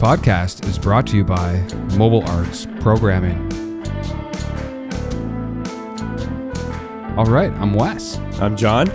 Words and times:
podcast 0.00 0.66
is 0.66 0.78
brought 0.78 1.06
to 1.06 1.14
you 1.14 1.22
by 1.22 1.60
Mobile 1.98 2.24
Arts 2.26 2.66
Programming. 2.80 3.36
All 7.18 7.26
right, 7.26 7.52
I'm 7.60 7.74
Wes, 7.74 8.16
I'm 8.40 8.56
John. 8.56 8.88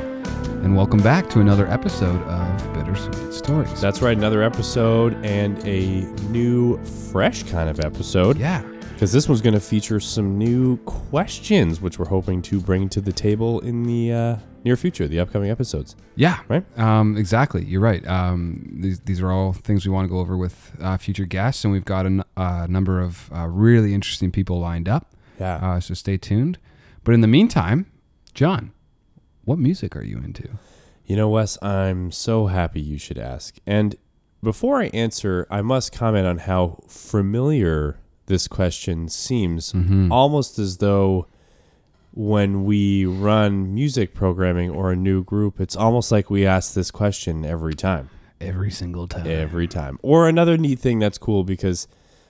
and 0.64 0.76
welcome 0.76 1.00
back 1.00 1.30
to 1.30 1.42
another 1.42 1.68
episode 1.68 2.20
of 2.24 2.74
Bittersweet 2.74 3.32
Stories. 3.34 3.80
That's 3.80 4.02
right, 4.02 4.18
another 4.18 4.42
episode 4.42 5.14
and 5.24 5.64
a 5.68 6.02
new, 6.32 6.84
fresh 7.12 7.44
kind 7.44 7.70
of 7.70 7.80
episode. 7.80 8.40
yeah, 8.40 8.64
Because 8.96 9.12
this 9.12 9.28
one's 9.28 9.42
going 9.42 9.54
to 9.54 9.60
feature 9.60 10.00
some 10.00 10.38
new 10.38 10.78
questions, 10.86 11.82
which 11.82 12.00
we're 12.00 12.08
hoping 12.08 12.42
to 12.44 12.62
bring 12.62 12.88
to 12.90 13.02
the 13.02 13.12
table 13.12 13.60
in 13.60 13.84
the 13.84 14.14
uh, 14.14 14.38
near 14.64 14.78
future, 14.78 15.06
the 15.06 15.20
upcoming 15.20 15.52
episodes. 15.52 15.98
yeah, 16.16 16.40
Right? 16.48 16.64
Um, 16.80 17.18
exactly. 17.18 17.66
You're 17.66 17.82
right. 17.82 18.06
Um, 18.08 18.66
these 18.80 19.02
these 19.02 19.22
are 19.22 19.32
all 19.32 19.52
things 19.52 19.86
we 19.86 19.92
want 19.92 20.06
to 20.08 20.10
go 20.10 20.20
over 20.20 20.38
with 20.38 20.72
uh, 20.80 20.96
future 20.96 21.26
guests, 21.26 21.66
and 21.66 21.74
we've 21.74 21.84
got 21.84 22.06
a 22.06 22.08
n- 22.08 22.24
uh, 22.38 22.68
number 22.70 23.02
of 23.02 23.30
uh, 23.36 23.48
really 23.48 23.94
interesting 23.94 24.32
people 24.32 24.60
lined 24.62 24.88
up. 24.88 25.14
Yeah. 25.42 25.56
Uh, 25.58 25.80
so 25.82 25.94
stay 25.94 26.16
tuned. 26.18 26.58
But 27.04 27.14
in 27.14 27.20
the 27.20 27.28
meantime, 27.28 27.92
John, 28.34 28.72
what 29.44 29.60
music 29.60 29.98
are 29.98 30.04
you 30.04 30.18
into? 30.20 30.48
You 31.06 31.18
know, 31.18 31.28
Wes, 31.30 31.62
I'm 31.62 32.12
so 32.12 32.48
happy 32.48 32.80
you 32.82 32.98
should 32.98 33.18
ask. 33.18 33.58
And 33.68 33.98
before 34.42 34.82
I 34.82 34.86
answer, 34.88 35.46
I 35.52 35.62
must 35.62 35.92
comment 35.92 36.26
on 36.26 36.38
how 36.40 36.80
familiar 36.88 38.00
this 38.28 38.48
question 38.48 39.08
seems, 39.10 39.74
Mm-hmm. 39.74 40.12
almost 40.12 40.58
as 40.60 40.78
though 40.78 41.28
when 42.14 42.64
we 42.64 43.06
run 43.06 43.74
music 43.74 44.14
programming 44.14 44.70
or 44.70 44.92
a 44.92 44.96
new 44.96 45.24
group, 45.24 45.60
it's 45.60 45.76
almost 45.76 46.12
like 46.12 46.30
we 46.30 46.46
ask 46.46 46.74
this 46.74 46.90
question 46.92 47.44
every 47.46 47.74
time. 47.74 48.10
Every 48.40 48.72
single 48.72 49.08
time. 49.08 49.28
Every 49.28 49.68
time. 49.68 50.00
Or 50.02 50.28
another 50.28 50.58
neat 50.58 50.80
thing 50.80 51.00
that's 51.00 51.18
cool 51.18 51.44
because 51.44 51.88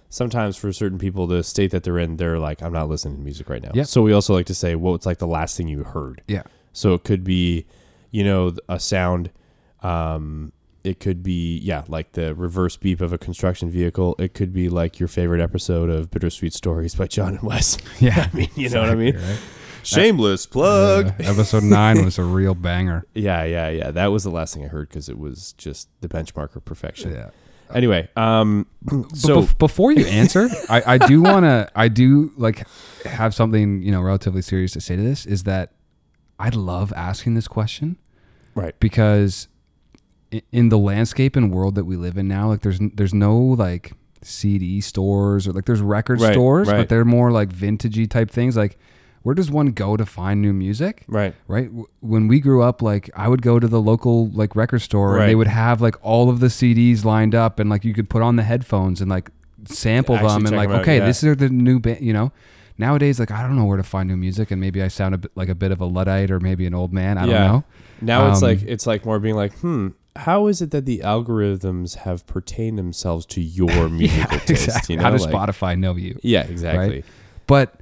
sometimes 0.10 0.56
for 0.58 0.72
certain 0.74 0.98
people, 0.98 1.28
the 1.28 1.44
state 1.44 1.72
that 1.72 1.84
they're 1.84 2.00
in, 2.00 2.18
they're 2.18 2.40
like, 2.40 2.62
I'm 2.64 2.74
not 2.74 2.90
listening 2.90 3.18
to 3.18 3.22
music 3.24 3.48
right 3.50 3.62
now. 3.62 3.72
Yep. 3.74 3.88
So 3.88 4.02
we 4.02 4.12
also 4.14 4.34
like 4.34 4.46
to 4.48 4.56
say, 4.56 4.76
well, 4.76 4.96
it's 4.96 5.06
like 5.06 5.20
the 5.20 5.28
last 5.28 5.56
thing 5.58 5.68
you 5.68 5.84
heard. 5.84 6.22
Yeah. 6.28 6.44
So 6.74 6.94
it 6.96 7.04
could 7.04 7.24
be, 7.24 7.66
you 8.12 8.24
know, 8.24 8.54
a 8.70 8.80
sound. 8.80 9.30
Um, 9.84 10.52
it 10.86 11.00
could 11.00 11.24
be, 11.24 11.58
yeah, 11.58 11.84
like 11.88 12.12
the 12.14 12.36
reverse 12.36 12.78
beep 12.78 13.02
of 13.02 13.12
a 13.12 13.18
construction 13.18 13.70
vehicle. 13.70 14.16
It 14.20 14.34
could 14.34 14.54
be 14.54 14.70
like 14.70 15.00
your 15.00 15.08
favorite 15.08 15.42
episode 15.42 15.90
of 15.90 16.12
Bittersweet 16.12 16.54
Stories 16.54 16.96
by 16.96 17.08
John 17.08 17.36
and 17.36 17.42
Wes. 17.44 17.78
Yeah. 18.00 18.30
I 18.32 18.36
mean, 18.36 18.50
you 18.56 18.70
know 18.70 18.82
what 18.82 18.90
I 18.92 18.96
mean? 18.96 19.16
Right? 19.16 19.40
Shameless 19.84 20.46
plug. 20.48 21.08
Uh, 21.08 21.14
episode 21.20 21.64
nine 21.64 22.04
was 22.04 22.18
a 22.18 22.24
real 22.24 22.56
banger. 22.56 23.06
yeah, 23.14 23.44
yeah, 23.44 23.70
yeah. 23.70 23.92
That 23.92 24.08
was 24.08 24.24
the 24.24 24.32
last 24.32 24.54
thing 24.54 24.64
I 24.66 24.68
heard 24.68 24.90
because 24.90 25.10
it 25.10 25.18
was 25.20 25.54
just 25.54 25.90
the 26.02 26.08
benchmark 26.10 26.56
of 26.56 26.66
perfection. 26.66 27.12
Yeah. 27.14 27.30
Anyway, 27.74 28.08
um, 28.16 28.68
But 28.84 29.16
so 29.16 29.42
bef- 29.42 29.58
before 29.58 29.92
you 29.92 30.06
answer, 30.06 30.48
I, 30.70 30.84
I 30.94 30.98
do 31.00 31.22
want 31.22 31.46
to, 31.46 31.68
I 31.76 31.88
do 31.88 32.32
like 32.38 32.68
have 33.06 33.34
something, 33.34 33.82
you 33.82 33.92
know, 33.92 34.02
relatively 34.02 34.42
serious 34.44 34.72
to 34.74 34.82
say 34.82 34.96
to 34.96 35.02
this 35.02 35.26
is 35.26 35.44
that 35.44 35.72
I 36.40 36.50
love 36.50 36.94
asking 36.96 37.34
this 37.34 37.48
question 37.48 37.98
right, 38.56 38.80
because 38.80 39.48
i- 39.48 39.55
in 40.52 40.70
the 40.70 40.78
landscape 40.78 41.36
and 41.36 41.52
world 41.52 41.76
that 41.76 41.86
we 41.86 41.96
live 41.96 42.18
in 42.18 42.28
now, 42.28 42.50
like 42.50 42.62
there's, 42.62 42.80
there's 42.94 43.14
no 43.14 43.38
like 43.38 43.94
CD 44.22 44.82
stores 44.82 45.48
or 45.48 45.52
like 45.54 45.66
there's 45.66 45.82
record 45.82 46.22
Right, 46.22 46.34
stores, 46.34 46.68
right. 46.68 46.78
but 46.78 46.90
they're 46.90 47.06
more 47.06 47.32
like 47.32 47.50
vintagey 47.50 48.10
type 48.10 48.32
things. 48.32 48.56
Like 48.58 48.78
where 49.22 49.34
does 49.36 49.50
one 49.50 49.68
go 49.72 49.98
to 49.98 50.06
find 50.06 50.42
new 50.42 50.54
music? 50.54 51.04
right, 51.08 51.34
right 51.48 51.70
when 52.02 52.28
we 52.28 52.40
grew 52.40 52.62
up 52.62 52.84
like 52.84 53.10
i 53.16 53.28
would 53.28 53.42
go 53.42 53.60
to 53.60 53.68
the 53.68 53.82
local 53.82 54.30
like 54.30 54.56
record 54.56 54.80
store 54.80 55.18
and 55.18 55.28
they 55.28 55.34
would 55.34 55.48
have 55.48 55.82
like 55.82 55.96
all 56.04 56.30
of 56.30 56.40
the 56.42 56.46
cds 56.48 57.04
lined 57.04 57.34
up 57.34 57.58
and 57.60 57.68
like 57.68 57.84
you 57.84 57.92
could 57.92 58.08
put 58.08 58.22
on 58.22 58.36
the 58.36 58.44
headphones 58.44 59.02
and 59.02 59.10
like 59.10 59.32
sample 59.68 60.14
Actually 60.16 60.30
them 60.30 60.46
and 60.46 60.56
like 60.56 60.70
out, 60.70 60.82
okay 60.82 60.98
yeah. 60.98 61.06
this 61.08 61.24
is 61.24 61.38
the 61.38 61.50
new 61.50 61.80
band 61.80 62.02
you 62.02 62.14
know 62.14 62.32
nowadays 62.78 63.20
like 63.20 63.32
i 63.32 63.42
don't 63.42 63.56
know 63.56 63.66
where 63.66 63.78
to 63.78 63.84
find 63.84 64.08
new 64.08 64.16
music 64.18 64.52
and 64.52 64.62
maybe 64.62 64.84
i 64.84 64.88
sound 64.88 65.16
a 65.16 65.18
bit 65.18 65.32
like 65.34 65.50
a 65.50 65.56
bit 65.56 65.72
of 65.72 65.82
a 65.82 65.86
luddite 65.86 66.30
or 66.30 66.40
maybe 66.40 66.68
an 66.68 66.76
old 66.76 66.94
man 66.94 67.18
i 67.18 67.26
Yeah. 67.26 67.38
don't 67.40 67.48
know 67.52 67.64
Now 68.02 68.30
it's 68.32 68.44
Um, 68.44 68.50
like 68.50 68.62
it's 68.62 68.86
like 68.86 69.06
more 69.06 69.18
being 69.20 69.36
like, 69.36 69.54
hmm, 69.58 69.88
how 70.16 70.48
is 70.48 70.62
it 70.62 70.72
that 70.72 70.86
the 70.86 71.00
algorithms 71.00 71.96
have 71.98 72.26
pertained 72.28 72.78
themselves 72.78 73.26
to 73.28 73.42
your 73.42 73.90
musical 73.90 74.40
taste? 74.40 74.90
You 74.90 74.98
know, 74.98 75.04
how 75.04 75.12
does 75.12 75.26
like- 75.26 75.34
spotify 75.34 75.78
know 75.78 75.96
you 75.96 76.20
Yeah, 76.24 76.44
exactly. 76.44 77.04
But 77.48 77.80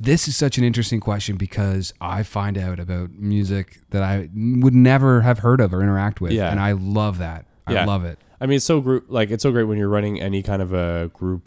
this 0.00 0.26
is 0.26 0.36
such 0.36 0.58
an 0.58 0.64
interesting 0.64 0.98
question 1.00 1.36
because 1.36 1.94
I 2.00 2.22
find 2.24 2.58
out 2.58 2.80
about 2.80 3.10
music 3.12 3.78
that 3.90 4.02
I 4.02 4.28
would 4.34 4.74
never 4.74 5.20
have 5.20 5.38
heard 5.40 5.60
of 5.60 5.72
or 5.72 5.82
interact 5.82 6.20
with, 6.20 6.32
Yeah. 6.32 6.50
and 6.50 6.58
I 6.58 6.72
love 6.72 7.18
that. 7.18 7.46
I 7.66 7.74
Yeah. 7.74 7.84
love 7.84 8.04
it. 8.04 8.18
I 8.40 8.46
mean, 8.46 8.56
it's 8.56 8.64
so 8.64 8.80
group 8.80 9.04
like 9.08 9.30
it's 9.30 9.42
so 9.42 9.52
great 9.52 9.64
when 9.64 9.78
you're 9.78 9.88
running 9.88 10.20
any 10.20 10.42
kind 10.42 10.60
of 10.60 10.72
a 10.74 11.10
group. 11.14 11.42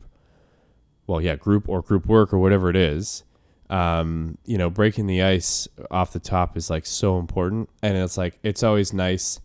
Well, 1.07 1.21
yeah, 1.21 1.35
group 1.35 1.67
or 1.69 1.81
group 1.81 2.05
work 2.05 2.33
or 2.33 2.39
whatever 2.39 2.69
it 2.69 2.75
is. 2.75 3.23
Um, 3.69 4.37
you 4.45 4.57
know, 4.57 4.69
breaking 4.69 5.07
the 5.07 5.21
ice 5.21 5.67
off 5.91 6.13
the 6.13 6.19
top 6.19 6.55
is 6.55 6.69
like 6.69 6.85
so 6.85 7.19
important, 7.19 7.69
and 7.83 7.97
it's 7.97 8.17
like 8.17 8.39
it's 8.43 8.63
always 8.63 8.93
nice 8.93 9.41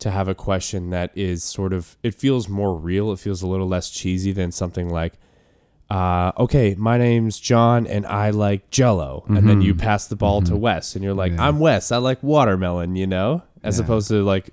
to 0.00 0.10
have 0.10 0.28
a 0.28 0.34
question 0.34 0.90
that 0.90 1.10
is 1.14 1.42
sort 1.44 1.72
of 1.72 1.96
it 2.02 2.14
feels 2.14 2.48
more 2.48 2.74
real. 2.74 3.12
It 3.12 3.18
feels 3.18 3.42
a 3.42 3.46
little 3.46 3.68
less 3.68 3.90
cheesy 3.90 4.32
than 4.32 4.52
something 4.52 4.88
like, 4.88 5.14
uh, 5.90 6.30
okay, 6.38 6.74
my 6.78 6.96
name's 6.98 7.40
John 7.40 7.86
and 7.86 8.06
I 8.06 8.30
like 8.30 8.70
Jello, 8.70 9.24
and 9.28 9.48
then 9.48 9.60
you 9.60 9.74
pass 9.74 10.06
the 10.06 10.16
ball 10.16 10.40
to 10.42 10.56
Wes, 10.56 10.94
and 10.94 11.02
you're 11.04 11.14
like, 11.14 11.32
Yeah. 11.32 11.48
I'm 11.48 11.58
Wes, 11.58 11.90
I 11.90 11.96
like 11.96 12.22
watermelon, 12.22 12.94
you 12.96 13.06
know, 13.08 13.42
as 13.64 13.78
Yeah. 13.78 13.84
opposed 13.84 14.08
to 14.08 14.22
like 14.22 14.50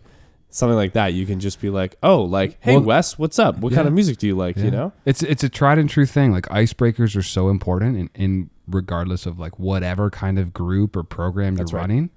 something 0.49 0.75
like 0.75 0.93
that. 0.93 1.13
You 1.13 1.25
can 1.27 1.39
just 1.39 1.61
be 1.61 1.69
like, 1.69 1.95
oh, 2.01 2.23
like, 2.23 2.57
hey, 2.61 2.77
Well, 2.77 2.85
Wes, 2.85 3.19
what's 3.19 3.37
up? 3.37 3.59
What 3.59 3.73
kind 3.73 3.87
of 3.87 3.93
music 3.93 4.17
do 4.17 4.25
you 4.25 4.35
like? 4.35 4.57
Yeah. 4.57 4.63
You 4.65 4.71
know? 4.71 4.93
it's 5.05 5.21
it's 5.21 5.43
a 5.43 5.49
tried 5.49 5.77
and 5.77 5.89
true 5.89 6.05
thing. 6.07 6.31
Like 6.31 6.45
icebreakers 6.47 7.15
are 7.15 7.21
so 7.21 7.49
important, 7.49 7.97
in, 7.97 8.09
in 8.15 8.49
regardless 8.67 9.25
of 9.27 9.37
like 9.37 9.59
whatever 9.59 10.09
kind 10.09 10.39
of 10.39 10.53
group 10.53 10.95
or 10.95 11.03
program 11.03 11.53
you're 11.53 11.65
That's 11.65 11.73
right. 11.73 11.81
running. 11.81 12.09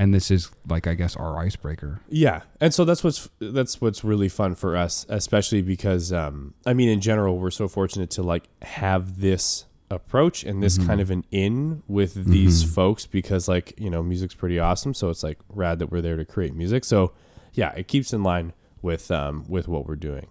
And 0.00 0.14
this 0.14 0.30
is 0.30 0.50
like 0.66 0.86
I 0.86 0.94
guess 0.94 1.14
our 1.14 1.36
icebreaker. 1.38 2.00
Yeah, 2.08 2.40
and 2.58 2.72
so 2.72 2.86
that's 2.86 3.04
what's 3.04 3.28
that's 3.38 3.82
what's 3.82 4.02
really 4.02 4.30
fun 4.30 4.54
for 4.54 4.74
us, 4.74 5.04
especially 5.10 5.60
because 5.60 6.10
um, 6.10 6.54
I 6.64 6.72
mean, 6.72 6.88
in 6.88 7.02
general, 7.02 7.38
we're 7.38 7.50
so 7.50 7.68
fortunate 7.68 8.08
to 8.12 8.22
like 8.22 8.48
have 8.62 9.20
this 9.20 9.66
approach 9.90 10.42
and 10.42 10.62
this 10.62 10.78
kind 10.78 11.02
of 11.02 11.10
an 11.10 11.24
in 11.30 11.82
with 11.86 12.14
these 12.14 12.62
folks 12.62 13.04
because 13.04 13.46
like 13.46 13.74
you 13.76 13.90
know 13.90 14.02
music's 14.02 14.34
pretty 14.34 14.58
awesome. 14.58 14.94
So 14.94 15.10
it's 15.10 15.22
like 15.22 15.38
rad 15.50 15.80
that 15.80 15.90
we're 15.90 16.00
there 16.00 16.16
to 16.16 16.24
create 16.24 16.54
music. 16.54 16.84
So 16.84 17.12
yeah 17.52 17.72
it 17.72 17.86
keeps 17.88 18.14
in 18.14 18.22
line 18.22 18.54
with 18.80 19.10
um 19.10 19.44
with 19.48 19.68
what 19.68 19.86
we're 19.86 19.96
doing. 19.96 20.28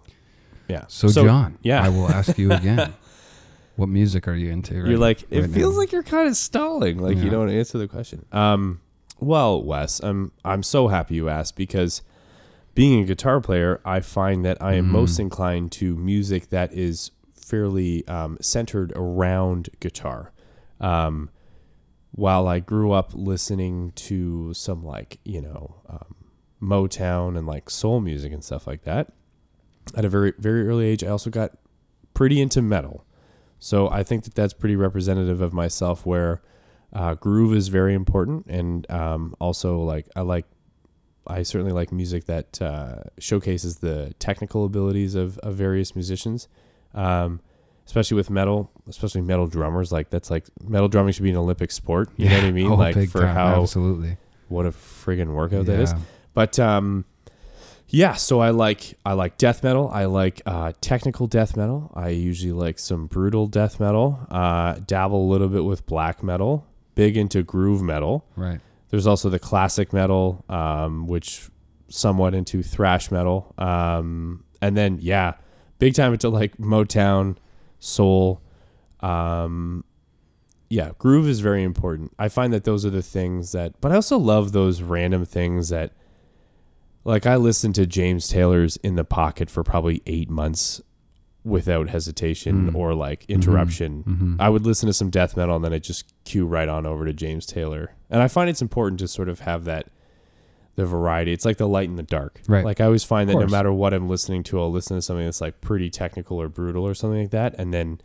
Yeah. 0.68 0.84
So, 0.88 1.08
John, 1.08 1.58
yeah. 1.62 1.84
I 1.84 1.90
will 1.90 2.08
ask 2.08 2.38
you 2.38 2.52
again. 2.60 2.94
what 3.76 3.88
music 3.88 4.26
are 4.26 4.34
you 4.34 4.50
into? 4.50 4.80
Right, 4.80 4.90
you're 4.90 4.98
like 4.98 5.22
it 5.30 5.42
right 5.42 5.50
feels 5.50 5.74
now? 5.74 5.80
like 5.80 5.92
you're 5.92 6.02
kind 6.02 6.28
of 6.28 6.36
stalling 6.36 6.98
like 6.98 7.18
you 7.18 7.30
don't 7.30 7.50
answer 7.50 7.78
the 7.78 7.86
question. 7.86 8.24
Um 8.32 8.80
well 9.20 9.62
wes 9.62 10.00
i'm 10.00 10.32
i'm 10.44 10.62
so 10.62 10.88
happy 10.88 11.14
you 11.14 11.28
asked 11.28 11.56
because 11.56 12.02
being 12.74 13.02
a 13.02 13.04
guitar 13.06 13.40
player 13.40 13.80
i 13.84 14.00
find 14.00 14.44
that 14.44 14.60
i 14.62 14.74
am 14.74 14.84
Mm-hmm. 14.84 14.92
most 14.92 15.18
inclined 15.20 15.72
to 15.72 15.96
music 15.96 16.50
that 16.50 16.72
is 16.72 17.10
fairly 17.34 18.06
um, 18.06 18.38
centered 18.40 18.92
around 18.96 19.68
guitar 19.80 20.32
um 20.80 21.28
while 22.12 22.46
i 22.48 22.58
grew 22.60 22.92
up 22.92 23.10
listening 23.14 23.92
to 23.96 24.54
some 24.54 24.84
like 24.84 25.18
you 25.24 25.40
know 25.40 25.82
um, 25.88 26.14
motown 26.62 27.36
and 27.36 27.46
like 27.46 27.68
soul 27.70 28.00
music 28.00 28.32
and 28.32 28.44
stuff 28.44 28.66
like 28.66 28.82
that 28.84 29.12
at 29.96 30.04
a 30.04 30.08
very 30.08 30.32
very 30.38 30.66
early 30.68 30.86
age 30.86 31.02
i 31.04 31.08
also 31.08 31.30
got 31.30 31.52
pretty 32.14 32.40
into 32.40 32.62
metal 32.62 33.04
so 33.62 33.90
I 33.90 34.04
think 34.04 34.24
that 34.24 34.34
that's 34.34 34.54
pretty 34.54 34.74
representative 34.74 35.42
of 35.42 35.52
myself, 35.52 36.06
where 36.06 36.40
uh, 36.92 37.14
groove 37.14 37.54
is 37.54 37.68
very 37.68 37.94
important, 37.94 38.46
and 38.46 38.90
um, 38.90 39.34
also 39.40 39.80
like 39.80 40.08
I 40.16 40.22
like, 40.22 40.46
I 41.26 41.42
certainly 41.42 41.72
like 41.72 41.92
music 41.92 42.24
that 42.24 42.60
uh, 42.60 43.02
showcases 43.18 43.76
the 43.76 44.14
technical 44.18 44.64
abilities 44.64 45.14
of, 45.14 45.38
of 45.38 45.54
various 45.54 45.94
musicians, 45.94 46.48
um, 46.94 47.40
especially 47.86 48.16
with 48.16 48.28
metal, 48.30 48.70
especially 48.88 49.20
metal 49.20 49.46
drummers. 49.46 49.92
Like 49.92 50.10
that's 50.10 50.30
like 50.30 50.46
metal 50.62 50.88
drumming 50.88 51.12
should 51.12 51.22
be 51.22 51.30
an 51.30 51.36
Olympic 51.36 51.70
sport. 51.70 52.10
You 52.16 52.28
know 52.28 52.36
what 52.36 52.44
I 52.44 52.50
mean? 52.52 52.70
Oh, 52.70 52.74
like 52.74 53.08
for 53.08 53.20
time. 53.20 53.34
how 53.34 53.62
absolutely. 53.62 54.16
what 54.48 54.66
a 54.66 54.70
friggin' 54.70 55.32
workout 55.32 55.66
that 55.66 55.78
is. 55.78 55.94
But 56.34 56.58
um, 56.58 57.04
yeah, 57.92 58.14
so 58.14 58.40
I 58.40 58.50
like 58.50 58.96
I 59.04 59.14
like 59.14 59.36
death 59.36 59.62
metal. 59.64 59.88
I 59.92 60.04
like 60.04 60.42
uh, 60.46 60.72
technical 60.80 61.26
death 61.26 61.56
metal. 61.56 61.92
I 61.94 62.10
usually 62.10 62.52
like 62.52 62.78
some 62.78 63.06
brutal 63.06 63.46
death 63.46 63.80
metal. 63.80 64.26
Uh, 64.30 64.74
dabble 64.86 65.24
a 65.24 65.28
little 65.30 65.48
bit 65.48 65.64
with 65.64 65.86
black 65.86 66.22
metal. 66.22 66.66
Big 67.00 67.16
into 67.16 67.42
groove 67.42 67.80
metal. 67.80 68.26
Right. 68.36 68.60
There's 68.90 69.06
also 69.06 69.30
the 69.30 69.38
classic 69.38 69.94
metal, 69.94 70.44
um, 70.50 71.06
which 71.06 71.48
somewhat 71.88 72.34
into 72.34 72.62
thrash 72.62 73.10
metal. 73.10 73.54
Um, 73.56 74.44
and 74.60 74.76
then 74.76 74.98
yeah, 75.00 75.34
big 75.78 75.94
time 75.94 76.12
into 76.12 76.28
like 76.28 76.58
Motown, 76.58 77.36
soul. 77.78 78.42
Um, 79.00 79.84
yeah, 80.68 80.90
groove 80.98 81.26
is 81.26 81.40
very 81.40 81.62
important. 81.62 82.12
I 82.18 82.28
find 82.28 82.52
that 82.52 82.64
those 82.64 82.84
are 82.84 82.90
the 82.90 83.02
things 83.02 83.52
that, 83.52 83.80
but 83.80 83.92
I 83.92 83.94
also 83.94 84.18
love 84.18 84.52
those 84.52 84.82
random 84.82 85.24
things 85.24 85.70
that, 85.70 85.92
like, 87.04 87.24
I 87.24 87.36
listened 87.36 87.74
to 87.76 87.86
James 87.86 88.28
Taylor's 88.28 88.76
"In 88.76 88.96
the 88.96 89.04
Pocket" 89.04 89.48
for 89.48 89.64
probably 89.64 90.02
eight 90.06 90.28
months 90.28 90.82
without 91.44 91.88
hesitation 91.88 92.70
Mm. 92.70 92.74
or 92.74 92.94
like 92.94 93.24
interruption. 93.28 94.04
Mhm. 94.06 94.36
I 94.38 94.48
would 94.50 94.66
listen 94.66 94.86
to 94.88 94.92
some 94.92 95.08
death 95.10 95.36
metal 95.36 95.56
and 95.56 95.64
then 95.64 95.72
it 95.72 95.80
just 95.80 96.12
cue 96.24 96.46
right 96.46 96.68
on 96.68 96.84
over 96.86 97.04
to 97.06 97.12
James 97.12 97.46
Taylor. 97.46 97.92
And 98.10 98.20
I 98.22 98.28
find 98.28 98.50
it's 98.50 98.60
important 98.62 99.00
to 99.00 99.08
sort 99.08 99.28
of 99.28 99.40
have 99.40 99.64
that 99.64 99.86
the 100.76 100.84
variety. 100.86 101.32
It's 101.32 101.44
like 101.44 101.56
the 101.56 101.66
light 101.68 101.88
and 101.88 101.98
the 101.98 102.02
dark. 102.02 102.40
Right. 102.48 102.64
Like 102.64 102.80
I 102.80 102.84
always 102.84 103.04
find 103.04 103.28
that 103.28 103.34
no 103.34 103.46
matter 103.46 103.72
what 103.72 103.92
I'm 103.92 104.08
listening 104.08 104.42
to, 104.44 104.60
I'll 104.60 104.70
listen 104.70 104.96
to 104.96 105.02
something 105.02 105.24
that's 105.24 105.40
like 105.40 105.60
pretty 105.60 105.90
technical 105.90 106.40
or 106.40 106.48
brutal 106.48 106.86
or 106.86 106.94
something 106.94 107.20
like 107.20 107.30
that, 107.30 107.54
and 107.58 107.72
then 107.74 108.00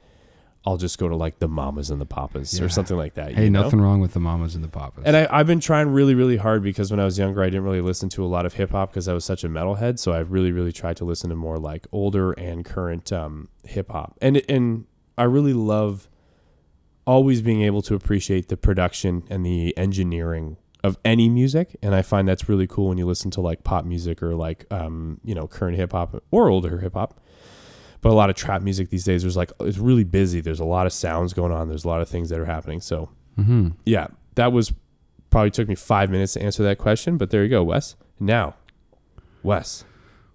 I'll 0.66 0.78
just 0.78 0.98
go 0.98 1.08
to 1.08 1.16
like 1.16 1.40
the 1.40 1.48
mamas 1.48 1.92
and 1.92 2.02
the 2.02 2.06
papas 2.06 2.58
Yeah. 2.58 2.66
or 2.66 2.70
something 2.70 2.98
like 2.98 3.14
that. 3.16 3.34
Hey, 3.34 3.44
you 3.46 3.50
know? 3.50 3.62
nothing 3.62 3.80
wrong 3.80 4.00
with 4.00 4.14
the 4.14 4.20
mamas 4.20 4.56
and 4.56 4.64
the 4.64 4.68
papas. 4.68 5.04
And 5.06 5.16
I, 5.16 5.28
I've 5.30 5.46
been 5.46 5.60
trying 5.60 5.90
really, 5.90 6.16
really 6.16 6.38
hard 6.38 6.64
because 6.64 6.90
when 6.90 7.00
I 7.00 7.06
was 7.06 7.20
younger, 7.20 7.44
I 7.44 7.48
didn't 7.48 7.64
really 7.66 7.82
listen 7.82 8.10
to 8.10 8.26
a 8.26 8.28
lot 8.28 8.46
of 8.48 8.54
hip 8.56 8.72
hop 8.72 8.90
because 8.92 9.08
I 9.08 9.14
was 9.14 9.24
such 9.24 9.44
a 9.44 9.50
metalhead. 9.50 10.00
So 10.00 10.14
I've 10.14 10.32
really, 10.32 10.52
really 10.52 10.72
tried 10.72 10.98
to 10.98 11.06
listen 11.06 11.30
to 11.30 11.36
more 11.36 11.58
like 11.58 11.86
older 11.92 12.32
and 12.34 12.66
current 12.66 13.14
um, 13.14 13.50
hip 13.64 13.92
hop. 13.92 14.18
And 14.22 14.42
and 14.50 14.86
I 15.18 15.24
really 15.24 15.54
love 15.54 16.10
always 17.06 17.42
being 17.42 17.62
able 17.62 17.82
to 17.84 17.94
appreciate 17.96 18.48
the 18.50 18.58
production 18.58 19.24
and 19.30 19.46
the 19.46 19.78
engineering 19.78 20.58
of 20.84 20.98
any 21.06 21.30
music. 21.30 21.76
And 21.82 21.94
I 21.96 22.02
find 22.02 22.28
that's 22.28 22.50
really 22.50 22.68
cool 22.68 22.90
when 22.90 22.98
you 22.98 23.06
listen 23.06 23.32
to 23.32 23.42
like 23.42 23.64
pop 23.64 23.86
music 23.86 24.22
or 24.24 24.36
like 24.36 24.66
um, 24.72 25.20
you 25.24 25.36
know 25.36 25.48
current 25.48 25.78
hip 25.78 25.92
hop 25.92 26.24
or 26.32 26.50
older 26.50 26.80
hip 26.80 26.94
hop. 26.94 27.20
But 28.06 28.12
a 28.12 28.14
lot 28.14 28.30
of 28.30 28.36
trap 28.36 28.62
music 28.62 28.92
these 28.92 29.04
days, 29.04 29.24
there's 29.24 29.36
like 29.36 29.52
it's 29.62 29.80
really 29.80 30.04
busy. 30.04 30.40
There's 30.40 30.60
a 30.60 30.64
lot 30.66 30.86
of 30.86 30.94
sounds 30.94 31.34
going 31.34 31.52
on. 31.52 31.70
There's 31.70 31.86
a 31.86 31.88
lot 31.88 32.02
of 32.02 32.08
things 32.08 32.30
that 32.30 32.40
are 32.40 32.46
happening. 32.46 32.80
So 32.80 33.10
hmm 33.36 33.70
yeah, 33.84 34.10
that 34.36 34.54
was 34.54 34.72
probably 35.32 35.50
took 35.50 35.68
me 35.68 35.74
five 35.74 36.12
minutes 36.12 36.34
to 36.34 36.42
answer 36.44 36.62
that 36.62 36.78
question, 36.78 37.18
but 37.18 37.32
there 37.32 37.42
you 37.44 37.50
go, 37.50 37.64
Wes. 37.64 37.96
Now, 38.20 38.54
Wes, 39.42 39.86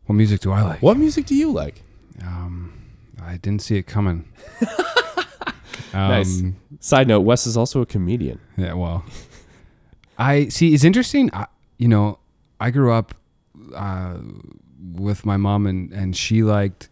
What 0.06 0.16
music 0.16 0.40
do 0.40 0.50
I 0.50 0.62
like? 0.62 0.82
what 0.82 0.96
music 0.96 1.26
do 1.26 1.36
you 1.36 1.52
like? 1.52 1.82
Um, 2.24 2.72
I 3.22 3.36
didn't 3.36 3.62
see 3.62 3.76
it 3.76 3.84
coming. 3.86 4.24
Nice. 5.92 6.40
Um, 6.40 6.56
Side 6.80 7.08
note: 7.08 7.20
Wes 7.20 7.46
is 7.46 7.56
also 7.56 7.80
a 7.82 7.86
comedian. 7.86 8.38
Yeah, 8.56 8.74
well, 8.74 9.04
I 10.18 10.48
see. 10.48 10.72
It's 10.74 10.84
interesting. 10.84 11.30
I, 11.32 11.46
you 11.78 11.88
know, 11.88 12.18
I 12.60 12.70
grew 12.70 12.92
up 12.92 13.14
uh, 13.74 14.18
with 14.92 15.24
my 15.26 15.36
mom, 15.36 15.66
and 15.66 15.92
and 15.92 16.16
she 16.16 16.42
liked 16.42 16.88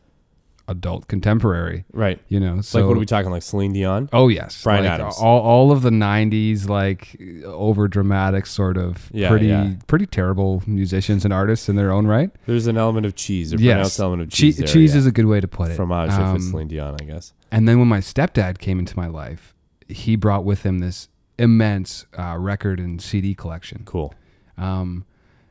adult 0.68 1.08
contemporary. 1.08 1.84
Right. 1.92 2.20
You 2.28 2.38
know, 2.38 2.60
so 2.60 2.78
like, 2.80 2.88
what 2.88 2.96
are 2.96 3.00
we 3.00 3.06
talking? 3.06 3.30
Like 3.30 3.42
Celine 3.42 3.72
Dion? 3.72 4.08
Oh 4.12 4.28
yes, 4.28 4.62
Bryan 4.62 4.84
like, 4.84 4.92
Adams. 4.92 5.16
All, 5.18 5.40
all 5.40 5.72
of 5.72 5.82
the 5.82 5.90
'90s, 5.90 6.68
like 6.68 7.16
over 7.44 7.88
dramatic, 7.88 8.46
sort 8.46 8.76
of 8.76 9.10
Yeah, 9.12 9.28
pretty 9.30 9.46
yeah. 9.46 9.72
pretty 9.86 10.06
terrible 10.06 10.62
musicians 10.66 11.24
and 11.24 11.32
artists 11.34 11.68
in 11.68 11.76
their 11.76 11.90
own 11.90 12.06
right. 12.06 12.30
There's 12.46 12.66
an 12.66 12.76
element 12.76 13.06
of 13.06 13.14
cheese, 13.16 13.52
a 13.52 13.56
Yes. 13.56 13.72
pronounced 13.74 14.00
element 14.00 14.22
of 14.22 14.28
Che- 14.30 14.36
cheese. 14.36 14.56
there, 14.58 14.66
cheese 14.66 14.92
yeah. 14.92 14.98
is 14.98 15.06
a 15.06 15.12
good 15.12 15.26
way 15.26 15.40
to 15.40 15.48
put 15.48 15.70
it. 15.70 15.74
fromage 15.76 16.10
if 16.10 16.18
it's 16.18 16.20
Um, 16.20 16.40
Celine 16.40 16.68
Dion, 16.68 16.96
I 17.00 17.04
guess. 17.04 17.32
And 17.50 17.66
then 17.66 17.78
when 17.78 17.88
my 17.88 18.00
stepdad 18.00 18.58
came 18.58 18.78
into 18.78 18.96
my 18.96 19.06
life, 19.08 19.54
he 19.88 20.16
brought 20.16 20.44
with 20.44 20.64
him 20.64 20.80
this 20.80 21.08
immense 21.38 22.04
uh, 22.18 22.36
record 22.38 22.78
and 22.78 23.00
CD 23.00 23.34
collection. 23.34 23.82
Cool. 23.86 24.12
Um, 24.58 25.04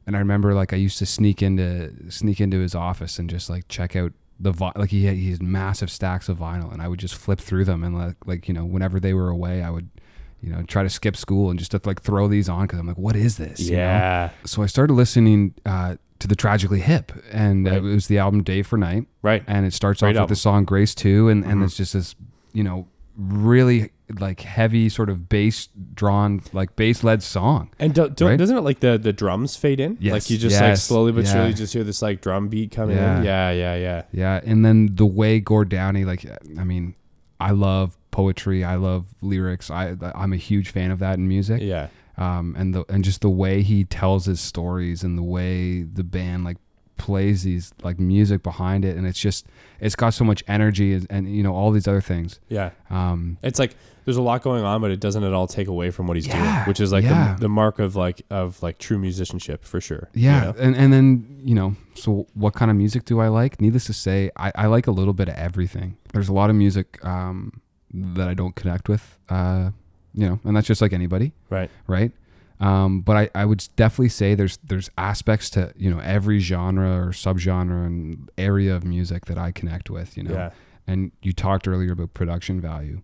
and 0.06 0.16
I 0.16 0.20
remember 0.20 0.54
like 0.54 0.74
I 0.74 0.76
used 0.76 1.00
to 1.00 1.06
sneak 1.06 1.42
into 1.42 1.92
sneak 2.12 2.40
into 2.40 2.60
his 2.60 2.76
office 2.76 3.18
and 3.20 3.30
just 3.30 3.50
like 3.50 3.68
check 3.68 3.96
out 3.96 4.14
the 4.40 4.52
vi- 4.52 4.72
like 4.76 4.90
he 4.92 5.06
had, 5.06 5.16
he 5.16 5.32
had 5.32 5.42
massive 5.42 5.90
stacks 5.92 6.30
of 6.30 6.38
vinyl, 6.38 6.72
and 6.72 6.82
I 6.82 6.88
would 6.88 7.00
just 7.00 7.16
flip 7.16 7.40
through 7.40 7.66
them 7.66 7.84
and 7.84 7.98
like 7.98 8.16
like 8.26 8.48
you 8.48 8.54
know 8.54 8.66
whenever 8.66 9.00
they 9.00 9.14
were 9.14 9.30
away, 9.30 9.64
I 9.64 9.70
would 9.70 9.90
you 10.42 10.50
know 10.52 10.62
try 10.64 10.84
to 10.84 10.90
skip 10.90 11.16
school 11.18 11.50
and 11.50 11.58
just 11.58 11.72
to, 11.72 11.82
like 11.86 12.02
throw 12.02 12.28
these 12.28 12.48
on 12.50 12.66
because 12.68 12.80
I'm 12.80 12.88
like, 12.88 12.98
what 12.98 13.16
is 13.16 13.38
this? 13.38 13.60
you 13.62 13.72
know? 13.78 13.82
Yeah. 13.84 14.30
So 14.46 14.62
I 14.62 14.68
started 14.68 14.94
listening 14.94 15.56
uh, 15.66 15.96
to 16.20 16.28
the 16.28 16.36
Tragically 16.36 16.80
Hip, 16.82 17.12
and 17.32 17.68
uh, 17.68 17.72
Right. 17.72 17.78
it 17.80 17.82
was 17.82 18.08
the 18.08 18.20
album 18.20 18.44
Day 18.44 18.62
for 18.62 18.78
Night 18.78 19.06
Right. 19.22 19.44
and 19.48 19.66
it 19.66 19.74
starts 19.74 20.02
Great 20.02 20.16
off 20.18 20.24
with 20.24 20.30
the 20.30 20.36
song 20.42 20.64
Grace 20.66 20.94
Too 20.96 21.30
and, 21.30 21.44
and 21.44 21.62
Mhm. 21.62 21.66
it's 21.66 21.76
just 21.78 21.94
this 21.94 22.16
you 22.54 22.64
know 22.64 22.88
really 23.18 23.92
like 24.20 24.40
heavy 24.42 24.88
sort 24.90 25.10
of 25.10 25.28
bass 25.28 25.68
drawn 25.94 26.42
like 26.54 26.76
bass 26.78 27.04
led 27.04 27.22
song 27.22 27.70
And 27.78 27.94
do, 27.94 28.08
don't, 28.10 28.30
Right? 28.30 28.38
doesn't 28.40 28.56
it 28.58 28.62
like 28.62 28.80
the, 28.80 28.98
the 28.98 29.12
drums 29.12 29.56
fade 29.58 29.80
in? 29.82 29.98
Yes, 30.00 30.14
Like 30.14 30.30
you 30.30 30.38
just 30.38 30.60
like 30.62 30.78
slowly 30.78 31.12
but 31.12 31.26
yeah. 31.26 31.34
surely 31.34 31.54
just 31.54 31.74
hear 31.74 31.84
this 31.84 32.02
like 32.02 32.22
drum 32.22 32.48
beat 32.48 32.72
coming 32.72 32.96
Yeah. 32.96 33.18
in. 33.20 33.24
Yeah, 33.26 33.52
yeah, 33.52 33.76
yeah. 33.76 34.02
yeah 34.14 34.42
and 34.46 34.64
then 34.64 34.96
the 34.96 35.06
way 35.06 35.40
Gord 35.42 35.70
Downie 35.70 36.06
like 36.06 36.26
I 36.58 36.64
mean 36.64 36.96
I 37.40 37.52
love 37.52 37.98
poetry 38.12 38.64
I 38.64 38.76
love 38.76 39.06
lyrics 39.22 39.70
I 39.70 39.96
I'm 40.16 40.32
a 40.34 40.38
huge 40.38 40.70
fan 40.70 40.92
of 40.92 41.00
that 41.00 41.18
in 41.18 41.28
music 41.28 41.62
Yeah. 41.62 41.88
um 42.18 42.56
and 42.58 42.74
the 42.74 42.86
and 42.90 43.04
just 43.04 43.20
the 43.22 43.30
way 43.30 43.62
he 43.62 43.84
tells 43.84 44.26
his 44.26 44.40
stories 44.40 45.04
and 45.04 45.18
the 45.18 45.24
way 45.24 45.82
the 45.84 46.04
band 46.04 46.46
like 46.46 46.58
plays 46.98 47.44
these 47.44 47.74
like 47.84 48.00
music 48.00 48.44
behind 48.44 48.84
it 48.86 48.98
and 48.98 49.06
it's 49.08 49.20
just 49.20 49.46
it's 49.80 49.96
got 49.96 50.10
so 50.14 50.24
much 50.26 50.44
energy 50.48 50.94
and, 50.94 51.08
and 51.10 51.36
you 51.36 51.44
know 51.44 51.54
all 51.54 51.72
these 51.72 51.88
other 51.88 52.02
things 52.02 52.40
Yeah. 52.50 52.72
um 52.90 53.38
It's 53.44 53.60
like 53.60 53.76
there's 54.06 54.16
a 54.16 54.22
lot 54.22 54.42
going 54.42 54.64
on, 54.64 54.80
but 54.80 54.90
it 54.90 55.02
doesn't 55.02 55.26
at 55.26 55.34
all 55.34 55.48
take 55.48 55.68
away 55.68 55.92
from 55.92 56.08
what 56.08 56.16
he's 56.16 56.28
doing, 56.28 56.42
which 56.66 56.80
is 56.80 56.94
like 56.94 57.04
yeah. 57.04 57.34
the, 57.36 57.42
the 57.42 57.50
mark 57.50 57.78
of 57.78 57.98
like 57.98 58.22
of 58.30 58.64
like 58.64 58.78
true 58.78 58.98
musicianship 58.98 59.66
for 59.66 59.82
sure. 59.82 60.08
you 60.14 60.30
Yeah, 60.30 60.40
know? 60.46 60.56
and 60.58 60.78
and 60.78 60.94
then 60.94 61.40
you 61.44 61.54
know, 61.56 61.76
so 61.94 62.26
what 62.34 62.54
kind 62.54 62.72
of 62.72 62.78
music 62.78 63.04
do 63.04 63.20
I 63.20 63.28
like? 63.28 63.60
Needless 63.60 63.86
to 63.88 63.94
say, 63.94 64.32
I, 64.38 64.52
I 64.56 64.68
like 64.68 64.88
a 64.88 64.92
little 64.92 65.14
bit 65.14 65.28
of 65.28 65.36
everything. 65.36 65.98
There's 66.14 66.30
a 66.30 66.34
lot 66.34 66.50
of 66.50 66.56
music 66.56 67.04
um, 67.04 67.60
that 67.94 68.30
I 68.30 68.34
don't 68.34 68.56
connect 68.56 68.88
with, 68.88 69.18
uh, 69.28 69.72
you 70.14 70.26
know, 70.28 70.40
and 70.46 70.56
that's 70.56 70.68
just 70.68 70.82
like 70.82 70.94
anybody, 70.94 71.34
right. 71.50 71.70
right? 71.88 72.12
Um, 72.60 73.02
but 73.02 73.18
I, 73.18 73.30
I 73.36 73.46
would 73.46 73.68
definitely 73.76 74.10
say 74.10 74.34
there's 74.34 74.58
there's 74.64 74.90
aspects 74.98 75.50
to 75.52 75.74
you 75.76 75.92
know 75.92 76.00
every 76.00 76.40
genre 76.40 77.08
or 77.08 77.10
subgenre 77.12 77.86
and 77.86 78.30
area 78.38 78.76
of 78.76 78.84
music 78.84 79.26
that 79.26 79.38
I 79.38 79.52
connect 79.52 79.90
with, 79.90 80.18
you 80.18 80.24
know. 80.24 80.34
Yeah. 80.34 80.52
And 80.88 81.12
you 81.22 81.34
talked 81.34 81.68
earlier 81.68 81.92
about 81.92 82.14
production 82.14 82.62
value. 82.62 83.02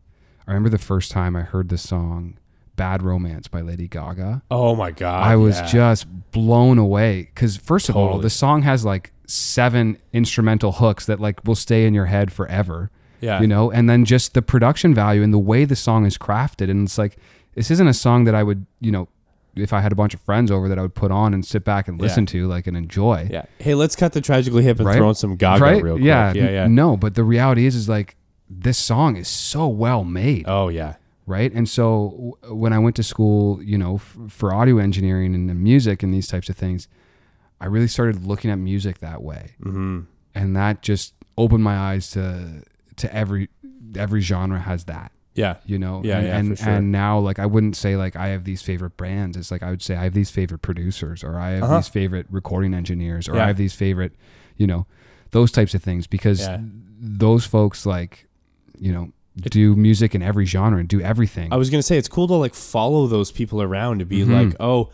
I 0.47 0.51
remember 0.51 0.69
the 0.69 0.77
first 0.77 1.11
time 1.11 1.35
I 1.35 1.41
heard 1.41 1.69
the 1.69 1.77
song 1.77 2.37
"Bad 2.75 3.03
Romance" 3.03 3.47
by 3.47 3.61
Lady 3.61 3.87
Gaga. 3.87 4.41
Oh 4.49 4.75
my 4.75 4.89
god. 4.89 5.23
I 5.23 5.35
was 5.35 5.59
yeah. 5.59 5.67
just 5.67 6.31
blown 6.31 6.79
away 6.79 7.29
because 7.33 7.55
first 7.55 7.89
of 7.89 7.95
all, 7.95 8.17
the 8.17 8.31
song 8.31 8.63
has 8.63 8.83
like 8.83 9.11
seven 9.27 9.97
instrumental 10.13 10.73
hooks 10.73 11.05
that 11.05 11.19
like 11.19 11.45
will 11.45 11.55
stay 11.55 11.85
in 11.85 11.93
your 11.93 12.07
head 12.07 12.33
forever, 12.33 12.89
yeah. 13.21 13.39
you 13.39 13.47
know, 13.47 13.71
and 13.71 13.87
then 13.87 14.03
just 14.03 14.33
the 14.33 14.41
production 14.41 14.95
value 14.95 15.21
and 15.21 15.31
the 15.31 15.39
way 15.39 15.63
the 15.63 15.75
song 15.75 16.07
is 16.07 16.17
crafted, 16.17 16.71
and 16.71 16.87
it's 16.87 16.97
like 16.97 17.17
this 17.53 17.69
isn't 17.69 17.87
a 17.87 17.93
song 17.93 18.23
that 18.23 18.33
I 18.33 18.41
would, 18.41 18.65
you 18.81 18.91
know, 18.91 19.07
if 19.55 19.71
I 19.73 19.81
had 19.81 19.91
a 19.91 19.95
bunch 19.95 20.13
of 20.13 20.21
friends 20.21 20.49
over 20.51 20.67
that 20.69 20.79
I 20.79 20.81
would 20.81 20.95
put 20.95 21.11
on 21.11 21.33
and 21.33 21.45
sit 21.45 21.63
back 21.63 21.87
and 21.87 21.97
Yeah. 21.99 22.03
listen 22.03 22.25
to 22.27 22.47
like 22.47 22.65
and 22.67 22.75
enjoy, 22.75 23.27
Yeah. 23.31 23.43
Hey, 23.59 23.75
let's 23.75 23.95
cut 23.95 24.13
the 24.13 24.21
tragically 24.21 24.63
hip 24.63 24.77
and 24.79 24.87
Right? 24.87 24.97
throw 24.97 25.09
in 25.09 25.15
some 25.15 25.35
Gaga 25.35 25.63
right? 25.63 25.83
real 25.83 25.95
quick. 25.95 26.05
Yeah, 26.05 26.33
Yeah. 26.33 26.49
Yeah. 26.49 26.67
No, 26.67 26.97
but 26.97 27.15
the 27.15 27.23
reality 27.23 27.65
is, 27.65 27.75
is 27.75 27.87
like 27.89 28.15
this 28.49 28.77
song 28.77 29.15
is 29.15 29.27
so 29.27 29.67
well 29.67 30.03
made 30.03 30.45
Oh 30.47 30.69
yeah. 30.69 30.95
right? 31.25 31.51
And 31.53 31.67
so 31.69 32.35
w- 32.41 32.59
when 32.61 32.73
I 32.73 32.79
went 32.79 32.95
to 32.97 33.03
school, 33.03 33.61
you 33.63 33.77
know, 33.77 33.95
f- 33.95 34.17
for 34.29 34.53
audio 34.53 34.77
engineering 34.79 35.33
and 35.35 35.47
music 35.61 36.03
and 36.03 36.13
these 36.13 36.27
types 36.27 36.49
of 36.49 36.55
things, 36.55 36.87
I 37.61 37.67
really 37.67 37.87
started 37.87 38.25
looking 38.25 38.51
at 38.51 38.57
music 38.59 38.99
that 38.99 39.23
way, 39.23 39.51
Mm-hmm. 39.63 39.99
and 40.35 40.55
that 40.55 40.81
just 40.81 41.13
opened 41.37 41.63
my 41.63 41.77
eyes 41.77 42.09
to 42.11 42.63
to 42.97 43.15
every 43.15 43.49
every 43.95 44.21
genre 44.21 44.59
has 44.59 44.83
that, 44.85 45.11
Yeah. 45.35 45.55
you 45.65 45.79
know. 45.79 46.01
Yeah, 46.03 46.17
and 46.19 46.27
yeah, 46.27 46.37
and, 46.37 46.57
sure. 46.59 46.69
and 46.69 46.91
now 46.91 47.19
like 47.19 47.39
I 47.39 47.45
wouldn't 47.45 47.75
say 47.75 47.95
like 47.95 48.15
I 48.15 48.27
have 48.29 48.43
these 48.43 48.61
favorite 48.61 48.97
brands. 48.97 49.35
It's 49.37 49.51
like 49.51 49.63
I 49.63 49.69
would 49.69 49.81
say 49.81 49.95
I 49.95 50.03
have 50.03 50.13
these 50.13 50.29
favorite 50.29 50.61
producers, 50.61 51.23
or 51.23 51.37
I 51.39 51.51
have 51.51 51.63
Uh-huh. 51.63 51.77
these 51.77 51.87
favorite 51.87 52.27
recording 52.29 52.73
engineers, 52.73 53.27
or 53.27 53.35
Yeah. 53.35 53.45
I 53.45 53.47
have 53.47 53.57
these 53.57 53.73
favorite, 53.73 54.13
you 54.57 54.67
know, 54.67 54.85
those 55.31 55.51
types 55.51 55.73
of 55.73 55.81
things 55.83 56.05
because 56.07 56.41
Yeah. 56.41 56.59
those 56.99 57.45
folks 57.45 57.85
like, 57.85 58.27
you 58.79 58.91
know. 58.91 59.11
Do 59.35 59.75
music 59.75 60.13
in 60.13 60.21
every 60.21 60.45
genre 60.45 60.79
and 60.79 60.87
do 60.87 61.01
everything. 61.01 61.51
I 61.51 61.55
was 61.57 61.71
gonna 61.71 61.81
say 61.81 61.97
it's 61.97 62.07
cool 62.07 62.27
to 62.27 62.35
like 62.35 62.53
follow 62.53 63.07
those 63.07 63.31
people 63.31 63.63
around 63.63 63.97
to 63.97 64.05
be 64.05 64.19
Mhm. 64.23 64.29
like, 64.49 64.55
oh, 64.59 64.91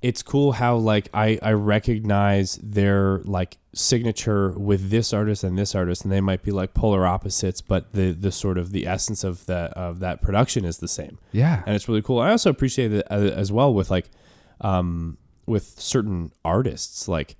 it's 0.00 0.22
cool 0.22 0.52
how 0.52 0.76
like 0.76 1.08
I 1.12 1.38
I 1.42 1.52
recognize 1.52 2.58
their 2.62 3.18
like 3.24 3.58
signature 3.74 4.50
with 4.50 4.90
this 4.90 5.12
artist 5.12 5.42
and 5.44 5.58
this 5.58 5.74
artist, 5.74 6.04
and 6.04 6.12
they 6.12 6.20
might 6.20 6.42
be 6.42 6.50
like 6.50 6.74
polar 6.74 7.06
opposites, 7.06 7.60
but 7.60 7.92
the 7.92 8.12
the 8.12 8.30
sort 8.30 8.58
of 8.58 8.70
the 8.70 8.86
essence 8.86 9.24
of 9.24 9.46
that 9.46 9.72
of 9.72 10.00
that 10.00 10.22
production 10.22 10.64
is 10.64 10.78
the 10.78 10.88
same, 10.88 11.18
yeah. 11.32 11.62
and 11.66 11.74
it's 11.74 11.88
really 11.88 12.02
cool. 12.02 12.20
I 12.20 12.30
also 12.30 12.50
appreciate 12.50 12.92
it 12.92 13.06
uh, 13.10 13.14
as 13.14 13.50
well 13.50 13.74
with 13.74 13.90
like, 13.90 14.10
um, 14.60 15.18
with 15.46 15.80
certain 15.80 16.32
artists 16.44 17.08
like, 17.08 17.36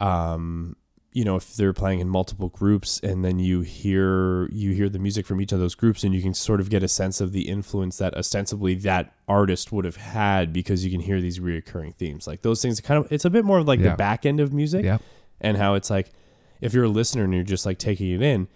um. 0.00 0.76
You 1.18 1.24
know, 1.24 1.34
if 1.36 1.56
they're 1.56 1.72
playing 1.72 1.98
in 1.98 2.08
multiple 2.08 2.48
groups, 2.48 3.00
and 3.00 3.24
then 3.24 3.40
you 3.40 3.62
hear 3.62 4.46
you 4.52 4.70
hear 4.72 4.88
the 4.88 5.00
music 5.00 5.26
from 5.26 5.40
each 5.40 5.50
of 5.50 5.58
those 5.58 5.74
groups, 5.74 6.04
and 6.04 6.14
you 6.14 6.22
can 6.22 6.32
sort 6.32 6.60
of 6.60 6.70
get 6.70 6.82
a 6.84 6.88
sense 6.88 7.20
of 7.20 7.32
the 7.32 7.48
influence 7.48 7.98
that 7.98 8.14
ostensibly 8.14 8.74
that 8.76 9.12
artist 9.26 9.72
would 9.72 9.84
have 9.84 9.96
had 9.96 10.52
because 10.52 10.84
you 10.84 10.90
can 10.92 11.00
hear 11.00 11.20
these 11.20 11.40
reoccurring 11.40 11.94
themes. 11.96 12.26
Like 12.28 12.42
those 12.42 12.62
things, 12.62 12.80
kind 12.80 13.04
of, 13.04 13.10
it's 13.10 13.24
a 13.24 13.30
bit 13.30 13.44
more 13.44 13.58
of 13.58 13.66
like 13.66 13.80
Yeah. 13.80 13.90
the 13.90 13.96
back 13.96 14.24
end 14.26 14.38
of 14.38 14.52
music, 14.52 14.84
Yep. 14.84 15.02
and 15.40 15.56
how 15.56 15.74
it's 15.74 15.90
like 15.90 16.12
if 16.60 16.72
you're 16.72 16.84
a 16.84 16.88
listener 16.88 17.24
and 17.24 17.34
you're 17.34 17.42
just 17.42 17.66
like 17.66 17.78
taking 17.78 18.10
it 18.12 18.22
in, 18.22 18.46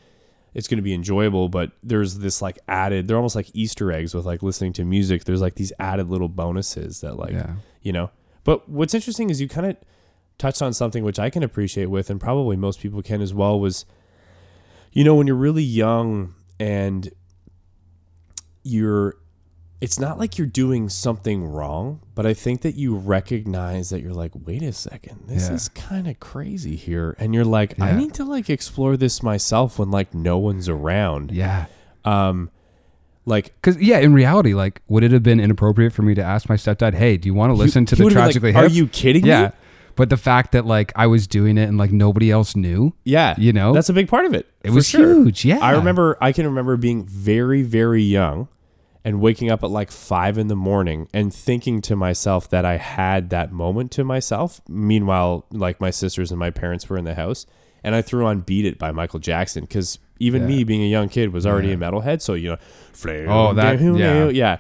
it's 0.55 0.69
going 0.69 0.79
to 0.79 0.83
be 0.83 0.95
enjoyable. 0.95 1.49
But 1.49 1.73
there's 1.83 2.19
this 2.19 2.41
like 2.41 2.61
added, 2.69 3.09
they're 3.09 3.17
almost 3.17 3.35
like 3.35 3.51
Easter 3.55 3.91
eggs 3.91 4.15
with 4.15 4.25
like 4.25 4.41
listening 4.41 4.73
to 4.75 4.85
music. 4.85 5.25
There's 5.25 5.41
like 5.41 5.57
these 5.57 5.73
added 5.81 6.09
little 6.11 6.29
bonuses 6.29 7.01
that 7.01 7.17
like 7.17 7.33
yeah. 7.33 7.55
you 7.83 7.93
know. 7.93 8.11
But 8.45 8.69
what's 8.69 8.95
interesting 8.95 9.31
is 9.31 9.41
you 9.41 9.49
kind 9.49 9.67
of 9.67 9.77
touched 10.43 10.61
on 10.61 10.73
something 10.75 11.05
which 11.05 11.19
I 11.19 11.31
can 11.31 11.43
appreciate 11.43 11.87
with, 11.87 12.11
and 12.11 12.21
probably 12.21 12.57
most 12.57 12.81
people 12.81 13.01
can 13.03 13.23
as 13.23 13.33
well, 13.33 13.59
was 13.61 13.85
you 14.93 15.05
know 15.05 15.15
when 15.15 15.27
you're 15.27 15.37
really 15.37 15.63
young 15.63 16.35
and 16.61 17.11
you're 18.63 19.17
it's 19.81 19.99
not 19.99 20.17
like 20.17 20.39
you're 20.39 20.47
doing 20.47 20.89
something 20.89 21.43
wrong, 21.45 22.01
but 22.15 22.25
I 22.25 22.35
think 22.35 22.61
that 22.63 22.77
you 22.77 22.95
recognize 22.95 23.91
that 23.91 24.01
you're 24.01 24.13
like, 24.13 24.31
wait 24.33 24.63
a 24.63 24.73
second, 24.73 25.25
this 25.27 25.49
Yeah. 25.49 25.55
is 25.55 25.69
kind 25.71 26.07
of 26.07 26.21
crazy 26.21 26.77
here. 26.77 27.17
And 27.19 27.35
you're 27.35 27.45
like, 27.45 27.81
I 27.81 27.91
need 27.93 28.15
to 28.15 28.25
like 28.25 28.49
explore 28.49 28.97
this 28.97 29.25
myself 29.25 29.81
when 29.81 29.91
like 29.91 30.15
no 30.15 30.39
one's 30.39 30.69
around. 30.69 31.33
Yeah. 31.33 31.67
Um 32.05 32.51
like 33.25 33.55
Because 33.61 33.81
yeah, 33.83 33.99
in 33.99 34.13
reality, 34.13 34.55
like, 34.55 34.83
would 34.89 35.03
it 35.03 35.11
have 35.13 35.23
been 35.25 35.41
inappropriate 35.41 35.93
for 35.93 36.03
me 36.03 36.15
to 36.15 36.23
ask 36.23 36.49
my 36.49 36.57
stepdad, 36.57 36.95
"Hey, 36.95 37.17
do 37.17 37.27
you 37.29 37.35
want 37.35 37.51
to 37.51 37.55
listen 37.55 37.85
to 37.87 37.97
the 37.97 38.05
would've 38.05 38.17
like, 38.17 38.25
tragically 38.27 38.55
Are 38.55 38.65
hip?" 38.65 38.73
you 38.73 38.87
kidding 38.89 39.25
yeah. 39.27 39.43
me? 39.47 39.53
But 39.97 40.09
the 40.11 40.17
fact 40.17 40.53
that 40.53 40.65
like 40.67 40.93
I 40.97 41.07
was 41.07 41.27
doing 41.27 41.59
it 41.59 41.69
and 41.69 41.79
like 41.79 41.93
nobody 41.93 42.31
else 42.31 42.57
knew, 42.57 42.95
Yeah. 43.05 43.35
you 43.39 43.53
know, 43.53 43.73
That's 43.73 43.89
a 43.89 43.93
big 43.93 44.09
part 44.09 44.25
of 44.27 44.35
it. 44.35 44.47
it 44.63 44.71
was 44.71 44.89
sure. 44.89 45.23
huge. 45.25 45.45
Yeah, 45.45 45.59
I 45.59 45.73
remember 45.73 46.17
I 46.21 46.33
can 46.33 46.47
remember 46.47 46.77
being 46.77 47.05
very, 47.05 47.63
very 47.63 48.03
young 48.03 48.49
and 49.05 49.21
waking 49.21 49.51
up 49.51 49.65
at 49.65 49.71
like 49.71 49.91
five 49.91 50.39
in 50.39 50.47
the 50.49 50.55
morning 50.57 51.09
and 51.13 51.35
thinking 51.35 51.81
to 51.83 51.97
myself 51.97 52.49
that 52.51 52.65
I 52.65 52.77
had 52.77 53.31
that 53.31 53.51
moment 53.53 53.91
to 53.93 54.05
myself. 54.05 54.61
Meanwhile, 54.69 55.45
like 55.51 55.81
my 55.81 55.91
sisters 55.91 56.31
and 56.31 56.39
my 56.39 56.51
parents 56.51 56.89
were 56.89 56.97
in 56.97 57.05
the 57.05 57.15
house 57.15 57.45
and 57.85 57.95
I 57.97 58.03
threw 58.03 58.27
on 58.27 58.41
Beat 58.41 58.65
It 58.65 58.79
by 58.79 58.93
Michael 58.93 59.19
Jackson 59.19 59.65
because 59.65 59.99
even 60.21 60.43
Yeah. 60.43 60.49
me 60.49 60.65
being 60.65 60.83
a 60.83 60.87
young 60.87 61.09
kid 61.09 61.33
was 61.33 61.45
already 61.45 61.69
Yeah. 61.69 61.75
a 61.75 61.79
metalhead. 61.79 62.23
So, 62.23 62.35
you 62.35 62.51
know, 62.51 62.57
Oh, 63.29 63.53
that- 63.55 63.81
yeah. 63.81 64.29
yeah. 64.29 64.57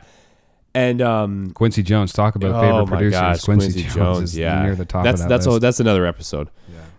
And, 0.74 1.02
um, 1.02 1.50
Quincy 1.50 1.82
Jones. 1.82 2.12
Talk 2.12 2.34
about 2.34 2.60
favorite 2.62 2.80
oh 2.80 2.86
producers. 2.86 3.20
gosh, 3.20 3.42
Quincy, 3.44 3.82
Jones, 3.82 4.30
is 4.30 4.38
yeah. 4.38 4.62
near 4.62 4.74
the 4.74 4.86
top 4.86 5.04
that's 5.04 5.20
of 5.20 5.28
that 5.28 5.34
that's 5.34 5.46
list. 5.46 5.56
a, 5.56 5.60
that's 5.60 5.80
another 5.80 6.06
episode. 6.06 6.48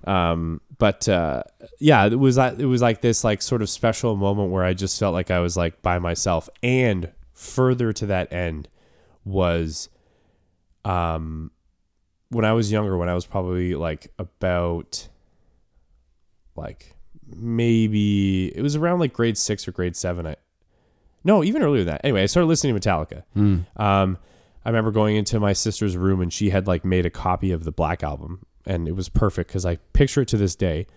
Yeah. 0.06 0.32
Um, 0.32 0.62
but 0.78 1.08
uh, 1.08 1.44
yeah, 1.80 2.06
it 2.06 2.20
was 2.20 2.38
like 2.38 2.60
it 2.60 2.66
was 2.66 2.82
like 2.82 3.02
this 3.02 3.24
like 3.24 3.42
sort 3.42 3.62
of 3.62 3.70
special 3.70 4.16
moment 4.16 4.52
where 4.52 4.64
I 4.64 4.74
just 4.74 5.00
felt 5.00 5.14
like 5.14 5.32
I 5.32 5.40
was 5.40 5.56
like 5.58 5.82
by 5.82 5.98
myself. 5.98 6.50
And 6.62 7.12
further 7.34 7.94
to 7.94 8.06
that 8.08 8.32
end 8.34 8.68
was, 9.26 9.90
um, 10.86 11.52
when 12.30 12.46
I 12.46 12.54
was 12.54 12.72
younger, 12.72 12.98
when 12.98 13.10
I 13.10 13.14
was 13.14 13.26
probably 13.26 13.76
like 13.76 14.12
about, 14.20 15.08
like 16.56 16.96
maybe 17.26 18.56
it 18.56 18.62
was 18.62 18.76
around 18.76 19.00
like 19.00 19.14
grade 19.14 19.38
six 19.38 19.68
or 19.68 19.72
grade 19.72 19.96
seven. 19.96 20.28
I, 20.28 20.36
no, 21.24 21.44
even 21.44 21.62
earlier 21.62 21.84
than 21.84 21.94
that. 21.94 22.02
Anyway, 22.04 22.24
I 22.24 22.26
started 22.26 22.48
listening 22.48 22.78
to 22.78 22.90
Metallica. 22.90 23.24
Mm. 23.36 23.66
Um, 23.80 24.18
I 24.66 24.70
remember 24.70 24.92
going 24.92 25.16
into 25.16 25.40
my 25.40 25.54
sister's 25.54 25.98
room 25.98 26.22
and 26.22 26.32
she 26.32 26.50
had 26.50 26.68
like 26.68 26.86
made 26.86 27.06
a 27.06 27.10
copy 27.10 27.52
of 27.52 27.64
the 27.64 27.72
Black 27.72 28.04
album, 28.04 28.46
and 28.66 28.88
it 28.88 28.96
was 28.96 29.10
perfect 29.10 29.50
because 29.50 29.66
I 29.66 29.78
picture 29.94 30.22
it 30.22 30.28
to 30.30 30.38
this 30.38 30.56
day, 30.56 30.88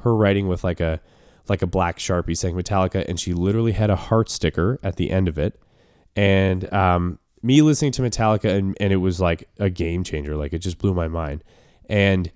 her 0.00 0.14
writing 0.14 0.48
with 0.48 0.64
like 0.64 0.80
a 0.80 1.00
like 1.48 1.62
a 1.62 1.66
black 1.66 1.98
sharpie 1.98 2.36
saying 2.36 2.56
Metallica, 2.56 3.04
and 3.08 3.18
she 3.18 3.32
literally 3.32 3.72
had 3.72 3.90
a 3.90 3.96
heart 3.96 4.28
sticker 4.28 4.78
at 4.82 4.96
the 4.96 5.10
end 5.10 5.28
of 5.28 5.38
it, 5.38 5.60
and 6.14 6.72
um, 6.72 7.18
me 7.42 7.62
listening 7.62 7.92
to 7.92 8.02
Metallica 8.02 8.50
and 8.50 8.76
and 8.80 8.92
it 8.92 8.96
was 8.96 9.20
like 9.20 9.48
a 9.58 9.70
game 9.70 10.04
changer, 10.04 10.36
like 10.36 10.52
it 10.52 10.58
just 10.58 10.78
blew 10.78 10.94
my 10.94 11.08
mind, 11.08 11.42
and 11.88 12.30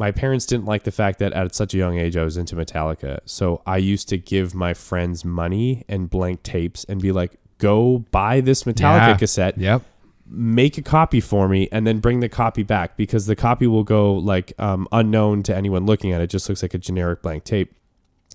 my 0.00 0.10
parents 0.10 0.46
didn't 0.46 0.64
like 0.64 0.84
the 0.84 0.90
fact 0.90 1.18
that 1.18 1.32
at 1.34 1.54
such 1.54 1.74
a 1.74 1.76
young 1.76 1.98
age 1.98 2.16
I 2.16 2.24
was 2.24 2.36
into 2.38 2.56
Metallica. 2.56 3.18
So 3.26 3.60
I 3.66 3.76
used 3.76 4.08
to 4.08 4.16
give 4.16 4.54
my 4.54 4.72
friends 4.72 5.24
money 5.26 5.84
and 5.88 6.08
blank 6.08 6.42
tapes 6.42 6.84
and 6.84 7.00
be 7.02 7.12
like, 7.12 7.32
go 7.58 7.98
buy 8.10 8.40
this 8.40 8.64
Metallica 8.64 9.08
Yeah. 9.08 9.16
cassette, 9.18 9.58
Yep. 9.58 9.82
make 10.26 10.78
a 10.78 10.82
copy 10.82 11.20
for 11.20 11.48
me, 11.48 11.68
and 11.70 11.86
then 11.86 11.98
bring 11.98 12.20
the 12.20 12.30
copy 12.30 12.62
back 12.62 12.96
because 12.96 13.26
the 13.26 13.36
copy 13.36 13.66
will 13.66 13.84
go 13.84 14.14
like 14.14 14.54
um, 14.58 14.88
unknown 14.90 15.42
to 15.44 15.54
anyone 15.54 15.84
looking 15.84 16.12
at 16.12 16.20
it. 16.22 16.30
Just 16.30 16.48
looks 16.48 16.62
like 16.62 16.72
a 16.72 16.78
generic 16.78 17.20
blank 17.20 17.44
tape. 17.44 17.70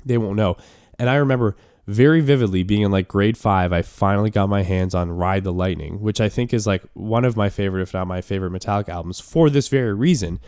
They 0.05 0.19
won't 0.19 0.35
know. 0.35 0.57
And 0.99 1.09
I 1.09 1.15
remember 1.15 1.55
very 1.87 2.21
vividly 2.21 2.61
being 2.63 2.83
in 2.83 2.91
like 2.91 3.07
grade 3.07 3.37
five, 3.39 3.73
I 3.73 3.81
finally 3.81 4.29
got 4.29 4.49
my 4.49 4.61
hands 4.61 4.93
on 4.93 5.09
Ride 5.11 5.43
the 5.43 5.51
Lightning, 5.53 5.99
which 5.99 6.21
I 6.21 6.29
think 6.29 6.53
is 6.53 6.67
like 6.67 6.83
one 6.93 7.25
of 7.25 7.35
my 7.35 7.49
favorite, 7.49 7.81
if 7.81 7.93
not 7.93 8.05
my 8.07 8.21
favorite 8.21 8.51
Metallica 8.53 8.89
albums 8.89 9.19
for 9.19 9.49
this 9.49 9.67
very 9.67 9.93
reason 9.95 10.39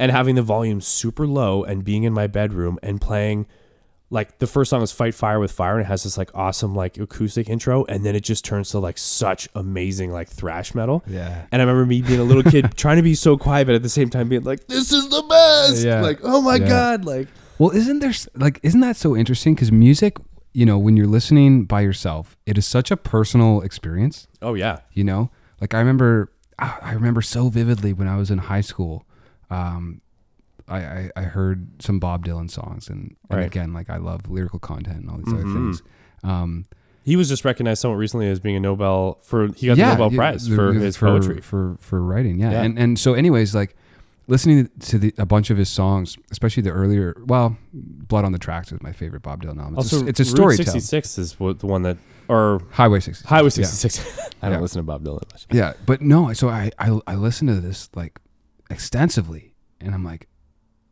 and 0.00 0.10
having 0.10 0.34
the 0.34 0.42
volume 0.42 0.80
super 0.80 1.26
low 1.26 1.62
and 1.62 1.84
being 1.84 2.02
in 2.04 2.12
my 2.12 2.26
bedroom 2.26 2.78
and 2.82 3.00
playing 3.00 3.46
like 4.12 4.38
the 4.38 4.46
first 4.48 4.70
song 4.70 4.82
is 4.82 4.90
Fight 4.90 5.14
Fire 5.14 5.38
with 5.38 5.52
Fire 5.52 5.74
and 5.76 5.82
it 5.82 5.88
has 5.88 6.02
this 6.02 6.18
like 6.18 6.30
awesome 6.34 6.74
like 6.74 6.98
acoustic 6.98 7.48
intro 7.48 7.84
and 7.84 8.04
then 8.04 8.16
it 8.16 8.24
just 8.24 8.44
turns 8.44 8.70
to 8.70 8.80
like 8.80 8.98
such 8.98 9.48
amazing 9.54 10.10
like 10.10 10.28
thrash 10.28 10.74
metal. 10.74 11.04
Yeah. 11.06 11.46
And 11.52 11.62
I 11.62 11.64
remember 11.64 11.86
me 11.86 12.02
being 12.02 12.18
a 12.18 12.24
little 12.24 12.42
kid 12.42 12.72
trying 12.76 12.96
to 12.96 13.02
be 13.04 13.14
so 13.14 13.36
quiet 13.36 13.66
but 13.66 13.76
at 13.76 13.84
the 13.84 13.88
same 13.88 14.10
time 14.10 14.28
being 14.28 14.42
like 14.42 14.66
this 14.66 14.92
is 14.92 15.08
the 15.10 15.22
best. 15.22 15.84
Yeah. 15.84 16.00
Like 16.00 16.18
oh 16.24 16.40
my 16.40 16.56
Yeah. 16.56 16.68
god 16.68 17.04
like 17.04 17.28
Well, 17.58 17.70
isn't 17.70 18.00
there 18.00 18.12
like 18.34 18.58
isn't 18.64 18.80
that 18.80 18.96
so 18.96 19.14
interesting? 19.16 19.54
Because 19.54 19.70
music, 19.70 20.16
you 20.54 20.66
know, 20.66 20.76
when 20.78 20.96
you're 20.96 21.06
listening 21.06 21.64
by 21.66 21.82
yourself, 21.82 22.36
it 22.46 22.58
is 22.58 22.66
such 22.66 22.90
a 22.90 22.96
personal 22.96 23.60
experience. 23.60 24.26
oh 24.42 24.54
yeah. 24.54 24.80
You 24.92 25.04
know, 25.04 25.30
like 25.60 25.72
I 25.74 25.78
remember, 25.78 26.32
ah, 26.58 26.78
I 26.82 26.94
remember 26.94 27.22
so 27.22 27.48
vividly 27.48 27.92
when 27.92 28.08
I 28.08 28.16
was 28.16 28.30
in 28.30 28.38
high 28.38 28.62
school. 28.62 29.04
Um, 29.50 30.00
I, 30.68 30.78
I, 30.78 31.10
I 31.16 31.22
heard 31.22 31.82
some 31.82 31.98
Bob 31.98 32.24
Dylan 32.24 32.48
songs, 32.50 32.88
and, 32.88 33.16
and 33.28 33.38
Right. 33.40 33.46
again, 33.46 33.72
like 33.72 33.90
I 33.90 33.96
love 33.96 34.30
lyrical 34.30 34.58
content 34.60 35.00
and 35.00 35.10
all 35.10 35.16
these 35.18 35.32
other 35.34 35.42
Mhm. 35.44 35.52
things. 35.54 35.82
Um, 36.22 36.64
He 37.02 37.16
was 37.16 37.28
just 37.28 37.44
recognized 37.44 37.80
somewhat 37.80 37.96
recently 37.96 38.28
as 38.28 38.38
being 38.40 38.56
a 38.56 38.60
Nobel 38.60 39.18
for 39.22 39.48
he 39.56 39.66
got 39.66 39.76
the 39.78 39.82
Nobel 39.86 40.12
yeah, 40.12 40.16
Prize 40.16 40.46
the- 40.46 40.54
for 40.54 40.72
the- 40.74 40.80
his 40.80 40.96
for, 40.96 41.06
poetry. 41.06 41.40
for 41.40 41.76
for 41.80 42.00
writing. 42.02 42.38
Yeah. 42.38 42.50
Yeah. 42.52 42.62
and 42.62 42.78
and 42.78 42.98
so, 42.98 43.14
anyways, 43.14 43.54
like 43.54 43.74
listening 44.28 44.68
to 44.80 44.98
the, 44.98 45.12
a 45.18 45.26
bunch 45.26 45.50
of 45.50 45.56
his 45.56 45.68
songs, 45.68 46.16
especially 46.30 46.62
the 46.62 46.70
earlier, 46.70 47.16
well, 47.26 47.56
"Blood 47.72 48.24
on 48.26 48.30
the 48.32 48.38
Tracks" 48.38 48.70
is 48.70 48.80
my 48.82 48.92
favorite 48.92 49.22
Bob 49.22 49.42
Dylan 49.42 49.58
album. 49.58 49.74
It's 49.78 49.92
Also, 49.92 50.04
a, 50.04 50.08
it's 50.08 50.20
a 50.20 50.24
story 50.24 50.56
66 50.56 51.18
is 51.18 51.40
what 51.40 51.58
the 51.58 51.66
one 51.66 51.82
that 51.82 51.96
or 52.28 52.60
Highway 52.70 53.00
66. 53.00 53.28
Highway 53.28 53.46
Yeah. 53.46 53.64
66. 53.64 54.30
I 54.42 54.48
don't 54.48 54.58
Yeah. 54.58 54.60
listen 54.62 54.78
to 54.80 54.84
Bob 54.84 55.02
Dylan 55.02 55.22
much. 55.32 55.46
Yeah, 55.50 55.72
but 55.86 56.02
no. 56.02 56.32
So 56.34 56.48
I 56.50 56.70
I 56.78 57.00
I 57.08 57.14
listened 57.16 57.48
to 57.48 57.60
this 57.60 57.88
like 57.96 58.20
extensively, 58.70 59.54
and 59.80 59.94
I'm 59.94 60.04
like, 60.04 60.28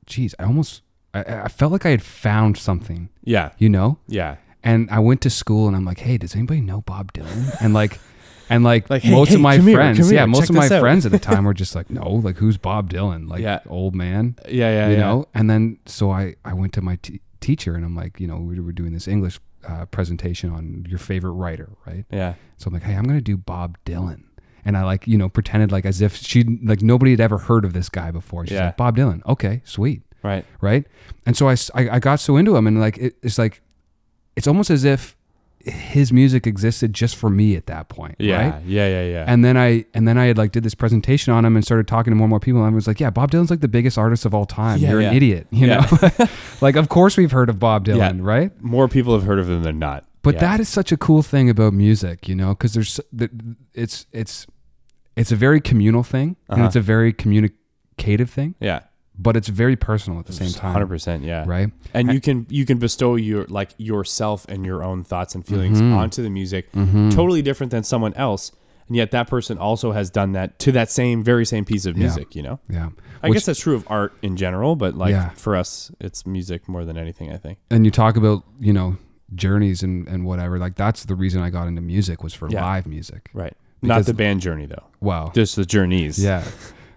geez, 0.07 0.35
I 0.39 0.45
almost 0.45 0.83
I, 1.15 1.21
I 1.45 1.49
felt 1.49 1.73
like 1.73 1.87
I 1.87 1.91
had 1.91 2.03
found 2.03 2.57
something, 2.59 3.09
Yeah. 3.25 3.53
you 3.59 3.69
know. 3.69 3.99
Yeah. 4.09 4.37
And 4.63 4.91
I 4.91 4.99
went 4.99 5.21
to 5.23 5.31
school, 5.31 5.67
and 5.69 5.75
I'm 5.77 5.85
like, 5.85 6.01
hey, 6.01 6.19
does 6.19 6.35
anybody 6.35 6.61
know 6.61 6.83
Bob 6.83 7.13
Dylan? 7.13 7.57
And 7.61 7.73
like. 7.75 7.99
And 8.51 8.65
like, 8.65 8.89
Like, 8.89 9.03
hey, 9.03 9.11
most 9.11 9.29
hey, 9.29 9.35
of 9.35 9.43
my 9.43 9.59
here, 9.59 9.75
friends, 9.75 9.99
come 9.99 10.07
yeah, 10.11 10.21
here, 10.21 10.27
most 10.27 10.49
of 10.49 10.57
my 10.57 10.65
out. 10.65 10.81
friends 10.81 11.05
at 11.05 11.13
the 11.13 11.19
time 11.19 11.45
were 11.49 11.53
just 11.53 11.75
like, 11.75 11.91
no, 11.91 12.09
like 12.13 12.39
who's 12.39 12.57
Bob 12.57 12.89
Dylan? 12.91 13.29
Like 13.29 13.43
Yeah. 13.43 13.61
old 13.69 13.95
man, 13.95 14.37
Yeah, 14.49 14.71
yeah, 14.71 14.87
you 14.89 14.95
yeah. 14.95 15.01
know. 15.01 15.27
And 15.35 15.51
then 15.51 15.79
so 15.85 16.11
I 16.11 16.35
I 16.47 16.55
went 16.55 16.73
to 16.73 16.81
my 16.81 16.97
t- 17.03 17.21
teacher, 17.43 17.75
and 17.75 17.85
I'm 17.85 17.95
like, 17.95 18.19
you 18.19 18.27
know, 18.27 18.39
we 18.39 18.59
were 18.59 18.73
doing 18.73 18.95
this 18.95 19.07
English 19.07 19.39
uh, 19.69 19.85
presentation 19.85 20.49
on 20.49 20.87
your 20.89 20.99
favorite 20.99 21.33
writer, 21.33 21.69
right? 21.87 22.07
Yeah. 22.11 22.37
So 22.57 22.69
I'm 22.69 22.73
like, 22.73 22.85
hey, 22.85 22.95
I'm 22.95 23.05
gonna 23.05 23.21
do 23.21 23.37
Bob 23.37 23.77
Dylan, 23.85 24.23
and 24.69 24.77
I 24.77 24.85
like 24.85 25.07
you 25.09 25.19
know 25.19 25.29
pretended 25.29 25.73
like 25.73 25.85
as 25.87 26.01
if 26.01 26.15
she 26.15 26.45
like 26.63 26.83
nobody 26.83 27.11
had 27.13 27.21
ever 27.21 27.39
heard 27.39 27.65
of 27.65 27.73
this 27.73 27.89
guy 27.89 28.11
before. 28.13 28.47
She's 28.47 28.53
Yeah. 28.59 28.67
like 28.67 28.77
Bob 28.77 28.97
Dylan, 28.97 29.21
okay, 29.27 29.63
sweet, 29.65 30.03
Right. 30.23 30.45
right? 30.61 30.87
And 31.27 31.37
so 31.37 31.49
I 31.49 31.57
I 31.75 31.99
got 31.99 32.21
so 32.21 32.37
into 32.37 32.55
him, 32.57 32.67
and 32.69 32.79
like 32.79 32.99
it, 32.99 33.17
it's 33.23 33.39
like 33.39 33.63
it's 34.37 34.47
almost 34.47 34.71
as 34.71 34.85
if 34.85 35.17
his 35.65 36.13
music 36.13 36.47
existed 36.47 36.95
just 36.95 37.17
for 37.17 37.29
me 37.29 37.57
at 37.57 37.67
that 37.67 37.89
point, 37.89 38.15
Yeah. 38.19 38.37
right? 38.53 38.63
Yeah, 38.65 38.89
yeah, 38.89 39.05
yeah. 39.15 39.25
And 39.27 39.45
then 39.45 39.57
I 39.57 39.85
and 39.95 40.07
then 40.07 40.17
I 40.17 40.27
had 40.27 40.39
like 40.39 40.53
did 40.53 40.63
this 40.63 40.75
presentation 40.75 41.33
on 41.33 41.45
him 41.45 41.57
and 41.57 41.65
started 41.65 41.89
talking 41.89 42.11
to 42.13 42.15
more 42.15 42.27
and 42.27 42.31
more 42.31 42.41
people. 42.41 42.63
And 42.65 42.71
I 42.73 42.75
was 42.75 42.87
like, 42.87 43.01
yeah, 43.01 43.11
Bob 43.11 43.31
Dylan's 43.33 43.51
like 43.51 43.61
the 43.61 43.69
biggest 43.69 43.99
artist 43.99 44.25
of 44.25 44.35
all 44.35 44.47
time. 44.47 44.79
Yeah, 44.79 44.91
You're 44.91 45.01
yeah. 45.03 45.11
an 45.11 45.17
idiot, 45.17 45.47
you 45.51 45.67
Yeah. 45.67 45.87
know. 45.91 46.27
like, 46.61 46.77
of 46.77 46.89
course 46.89 47.17
we've 47.17 47.33
heard 47.33 47.49
of 47.51 47.59
Bob 47.59 47.85
Dylan, 47.87 48.23
right? 48.23 48.51
More 48.63 48.87
people 48.89 49.13
have 49.15 49.25
heard 49.25 49.39
of 49.41 49.49
him 49.51 49.63
than 49.63 49.79
not. 49.79 50.05
But 50.23 50.39
that 50.41 50.61
is 50.61 50.69
such 50.69 50.93
a 50.93 50.97
cool 50.97 51.23
thing 51.23 51.49
about 51.51 51.73
music, 51.73 52.29
you 52.29 52.35
know, 52.35 52.51
because 52.51 52.75
there's 52.75 53.01
th- 53.19 53.31
it's 53.75 54.07
it's 54.13 54.47
it's 55.19 55.33
a 55.33 55.37
very 55.37 55.61
communal 55.61 56.03
thing 56.03 56.37
and 56.49 56.59
Uh-huh. 56.61 56.67
it's 56.67 56.77
a 56.77 56.81
very 56.81 57.13
communicative 57.13 58.31
thing, 58.31 58.55
yeah, 58.61 58.81
but 59.19 59.37
it's 59.37 59.49
very 59.49 59.77
personal 59.77 60.19
at 60.21 60.27
the 60.27 60.33
same 60.33 60.51
time, 60.53 60.73
hundred 60.73 60.87
percent. 60.89 61.25
Yeah, 61.25 61.45
right? 61.47 61.71
and 61.95 62.13
you 62.13 62.21
can 62.21 62.47
you 62.49 62.65
can 62.65 62.79
bestow 62.79 63.17
your 63.17 63.45
like 63.49 63.71
yourself 63.79 64.47
and 64.49 64.65
your 64.65 64.83
own 64.85 65.03
thoughts 65.05 65.35
and 65.35 65.45
feelings 65.45 65.81
Mhm. 65.81 65.95
onto 65.97 66.23
the 66.23 66.31
music, 66.31 66.71
Mm-hmm. 66.73 67.11
totally 67.11 67.43
different 67.43 67.71
than 67.73 67.83
someone 67.83 68.15
else, 68.15 68.53
and 68.87 68.97
yet 68.97 69.11
that 69.11 69.27
person 69.29 69.59
also 69.59 69.93
has 69.93 70.11
done 70.11 70.33
that 70.33 70.59
to 70.61 70.73
that 70.73 70.91
same 70.91 71.23
very 71.25 71.45
same 71.45 71.65
piece 71.65 71.85
of 71.87 71.97
music. 71.97 72.35
You 72.37 72.43
know, 72.43 72.61
Yeah, 72.71 72.91
I 73.23 73.29
Which- 73.29 73.39
guess 73.39 73.47
that's 73.47 73.61
true 73.61 73.75
of 73.75 73.85
art 73.89 74.13
in 74.23 74.37
general, 74.37 74.77
but 74.77 74.95
like 74.97 75.11
Yeah. 75.13 75.31
for 75.31 75.57
us, 75.57 75.91
it's 76.01 76.25
music 76.27 76.69
more 76.69 76.85
than 76.85 76.97
anything. 76.97 77.33
I 77.33 77.37
think. 77.39 77.59
and 77.71 77.85
you 77.85 77.91
talk 77.91 78.17
about 78.17 78.45
you 78.61 78.73
know 78.73 78.97
journeys 79.35 79.83
and 79.83 80.07
and 80.09 80.25
whatever. 80.25 80.59
Like 80.59 80.77
that's 80.77 81.05
the 81.05 81.15
reason 81.17 81.43
I 81.43 81.51
got 81.51 81.67
into 81.69 81.83
music 81.83 82.23
was 82.23 82.33
for 82.35 82.49
Yeah. 82.49 82.65
live 82.65 82.87
music. 82.87 83.29
Right. 83.35 83.55
Not 83.83 84.07
the 84.07 84.15
band 84.15 84.41
journey 84.41 84.67
though, 84.67 84.85
Wow. 85.01 85.31
just 85.35 85.57
the 85.57 85.65
journeys. 85.65 86.19
Yeah. 86.23 86.45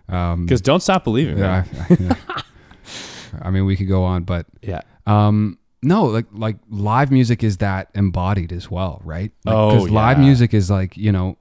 Um, 0.09 0.45
Because 0.45 0.61
don't 0.61 0.81
stop 0.81 1.03
believing. 1.03 1.37
yeah. 1.37 1.63
I, 1.89 1.93
I- 1.93 1.97
yeah. 1.99 2.41
I 3.41 3.49
mean, 3.49 3.65
we 3.65 3.75
could 3.75 3.87
go 3.87 4.03
on, 4.03 4.23
but 4.23 4.45
Yeah. 4.61 4.81
Um, 5.05 5.57
no, 5.83 6.03
like 6.05 6.25
like 6.31 6.57
live 6.69 7.11
music 7.11 7.43
is 7.43 7.57
that 7.57 7.89
embodied 7.95 8.51
as 8.51 8.69
well, 8.69 9.01
right? 9.03 9.31
Like, 9.45 9.55
Oh, 9.55 9.77
live 9.83 10.17
yeah. 10.17 10.23
music 10.25 10.53
is 10.53 10.69
like 10.69 10.95
you 10.97 11.11
know, 11.11 11.37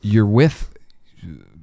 you're 0.00 0.26
with 0.26 0.70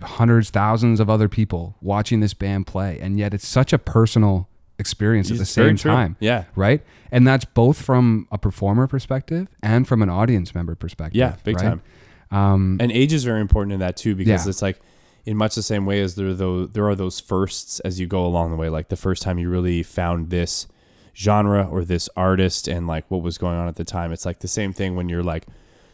hundreds, 0.02 0.50
thousands 0.50 1.00
of 1.00 1.10
other 1.10 1.28
people 1.30 1.76
watching 1.82 2.20
this 2.22 2.34
band 2.34 2.68
play, 2.68 3.00
and 3.02 3.20
yet 3.20 3.34
it's 3.34 3.48
such 3.48 3.74
a 3.74 3.78
personal 3.78 4.48
experience 4.80 5.30
at 5.30 5.38
the 5.38 5.44
It's 5.44 5.52
same 5.52 5.76
time 5.78 6.16
Yeah. 6.20 6.46
right 6.56 6.82
and 7.12 7.28
that's 7.28 7.46
both 7.46 7.80
from 7.80 8.28
a 8.32 8.40
performer 8.40 8.88
perspective 8.88 9.48
and 9.62 9.88
from 9.88 10.02
an 10.02 10.10
audience 10.10 10.56
member 10.56 10.74
perspective 10.74 11.16
Yeah, 11.20 11.36
big 11.44 11.58
right? 11.58 11.64
time. 11.66 11.82
Um 12.32 12.78
And 12.80 12.92
age 12.92 13.14
is 13.14 13.24
very 13.24 13.42
important 13.42 13.74
in 13.74 13.80
that 13.80 13.98
too, 13.98 14.16
because 14.16 14.46
Yeah. 14.46 14.50
it's 14.50 14.62
like 14.62 14.80
in 15.26 15.38
much 15.38 15.56
the 15.56 15.62
same 15.64 15.86
way 15.86 16.02
as 16.02 16.16
there 16.16 16.28
are 16.28 16.34
those 16.34 16.70
there 16.72 16.88
are 16.90 16.96
those 16.96 17.20
firsts 17.20 17.80
as 17.82 18.00
you 18.00 18.08
go 18.08 18.26
along 18.26 18.52
the 18.52 18.58
way. 18.58 18.70
Like 18.70 18.90
the 18.90 18.96
first 18.96 19.22
time 19.24 19.38
you 19.38 19.50
really 19.50 19.84
found 19.84 20.30
this 20.30 20.68
genre 21.16 21.68
or 21.70 21.84
this 21.84 22.10
artist 22.16 22.68
and 22.68 22.88
like 22.88 23.06
what 23.10 23.22
was 23.22 23.38
going 23.38 23.58
on 23.58 23.68
at 23.68 23.76
the 23.76 23.84
time. 23.84 24.12
It's 24.12 24.26
like 24.26 24.40
the 24.40 24.48
same 24.48 24.72
thing 24.74 24.96
when 24.96 25.10
you're 25.10 25.24
like 25.24 25.46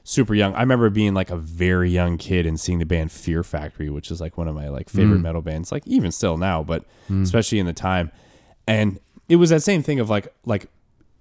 super 0.03 0.33
young. 0.35 0.53
I 0.53 0.61
remember 0.61 0.89
being 0.89 1.13
like 1.13 1.31
a 1.31 1.37
very 1.37 1.89
young 1.89 2.17
kid 2.17 2.45
and 2.45 2.57
seeing 2.59 2.79
the 2.79 2.85
band 2.85 3.11
Fear 3.11 3.43
Factory, 3.43 3.89
which 3.89 4.11
is 4.11 4.21
like 4.21 4.37
one 4.37 4.47
of 4.47 4.55
my 4.55 4.69
like 4.69 4.89
favorite 4.89 5.17
Mm. 5.19 5.23
metal 5.23 5.41
bands, 5.41 5.71
like 5.71 5.85
even 5.87 6.11
still 6.11 6.37
now, 6.37 6.63
but 6.63 6.85
mm, 7.09 7.23
especially 7.23 7.59
in 7.59 7.65
the 7.65 7.73
time. 7.73 8.11
And 8.67 8.99
it 9.27 9.37
was 9.37 9.49
that 9.49 9.63
same 9.63 9.81
thing 9.83 9.99
of 9.99 10.09
like 10.09 10.27
like 10.45 10.67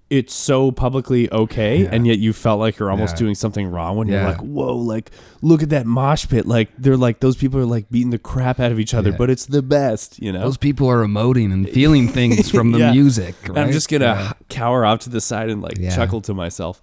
it's 0.09 0.33
so 0.33 0.71
publicly 0.71 1.29
okay, 1.31 1.83
Yeah. 1.83 1.89
and 1.91 2.07
yet 2.07 2.17
you 2.19 2.31
felt 2.31 2.59
like 2.61 2.79
you're 2.79 2.89
almost 2.89 3.15
Yeah. 3.15 3.19
doing 3.19 3.35
something 3.35 3.67
wrong 3.67 3.97
when 3.97 4.07
Yeah. 4.07 4.21
you're 4.21 4.31
like, 4.31 4.41
whoa, 4.41 4.75
like 4.77 5.11
look 5.41 5.61
at 5.61 5.69
that 5.71 5.85
mosh 5.85 6.27
pit. 6.27 6.45
Like 6.45 6.69
they're 6.77 6.95
like 6.95 7.19
those 7.19 7.35
people 7.35 7.59
are 7.59 7.65
like 7.65 7.89
beating 7.89 8.11
the 8.11 8.17
crap 8.17 8.59
out 8.59 8.71
of 8.71 8.79
each 8.79 8.93
other, 8.93 9.11
but 9.11 9.29
it's 9.29 9.45
the 9.45 9.61
best, 9.61 10.17
you 10.21 10.31
know. 10.31 10.39
those 10.41 10.55
people 10.57 10.87
are 10.89 11.03
emoting 11.05 11.51
and 11.51 11.67
feeling 11.69 12.07
things 12.07 12.49
from 12.55 12.71
the 12.71 12.91
music 12.91 13.35
And 13.49 13.57
I'm 13.59 13.71
just 13.73 13.89
gonna 13.89 14.33
cower 14.49 14.85
off 14.85 14.99
to 14.99 15.09
the 15.09 15.19
side 15.21 15.49
and 15.49 15.61
like 15.61 15.77
chuckle 15.91 16.21
to 16.21 16.33
myself. 16.33 16.79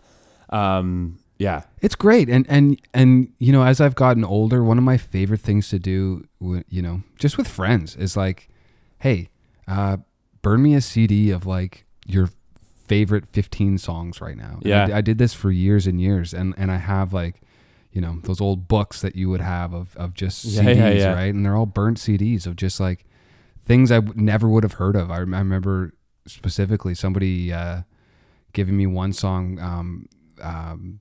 Um, 0.51 1.19
yeah, 1.39 1.63
It's 1.83 1.95
great, 1.97 2.29
and 2.29 2.47
and 2.49 2.79
and 2.93 3.29
you 3.39 3.53
know, 3.53 3.65
as 3.65 3.81
I've 3.81 3.95
gotten 3.97 4.25
older, 4.25 4.63
one 4.63 4.79
of 4.79 4.85
my 4.85 4.97
favorite 4.97 5.41
things 5.41 5.69
to 5.71 5.79
do, 5.79 6.25
you 6.69 6.81
know, 6.83 7.03
just 7.19 7.37
with 7.39 7.49
friends, 7.49 7.97
is 7.97 8.17
like, 8.17 8.49
hey, 8.99 9.31
uh, 9.67 9.97
burn 10.43 10.63
me 10.63 10.75
a 10.75 10.81
CD 10.81 11.31
of 11.31 11.45
like 11.47 11.87
your 12.07 12.29
favorite 12.87 13.25
15 13.33 13.79
songs 13.79 14.21
right 14.21 14.37
now. 14.37 14.55
And 14.61 14.67
Yeah. 14.67 14.87
I, 14.93 14.99
I 14.99 15.01
did 15.01 15.19
this 15.19 15.35
for 15.35 15.51
years 15.51 15.87
and 15.87 16.01
years, 16.01 16.33
and 16.35 16.55
and 16.57 16.71
I 16.71 16.77
have 16.77 17.13
like, 17.13 17.41
you 17.93 18.01
know, 18.01 18.19
those 18.25 18.41
old 18.41 18.69
books 18.69 19.01
that 19.03 19.17
you 19.17 19.29
would 19.31 19.41
have 19.41 19.73
of 19.73 19.97
of 19.97 20.15
just 20.15 20.45
Yeah, 20.45 20.63
CDs, 20.63 20.77
yeah, 20.77 20.91
yeah. 20.91 21.13
right? 21.15 21.33
And 21.35 21.45
they're 21.45 21.57
all 21.57 21.67
burnt 21.67 21.99
CDs 21.99 22.47
of 22.47 22.57
just 22.57 22.81
like 22.81 23.05
things 23.65 23.91
I 23.91 23.97
w- 24.01 24.21
never 24.21 24.49
would 24.49 24.63
have 24.63 24.75
heard 24.75 24.97
of. 24.97 25.11
I, 25.11 25.15
I 25.17 25.19
remember 25.21 25.95
specifically 26.27 26.95
somebody 26.95 27.53
uh, 27.53 27.83
giving 28.53 28.77
me 28.77 28.87
one 28.87 29.13
song. 29.13 29.59
Um, 29.59 30.07
um, 30.43 31.01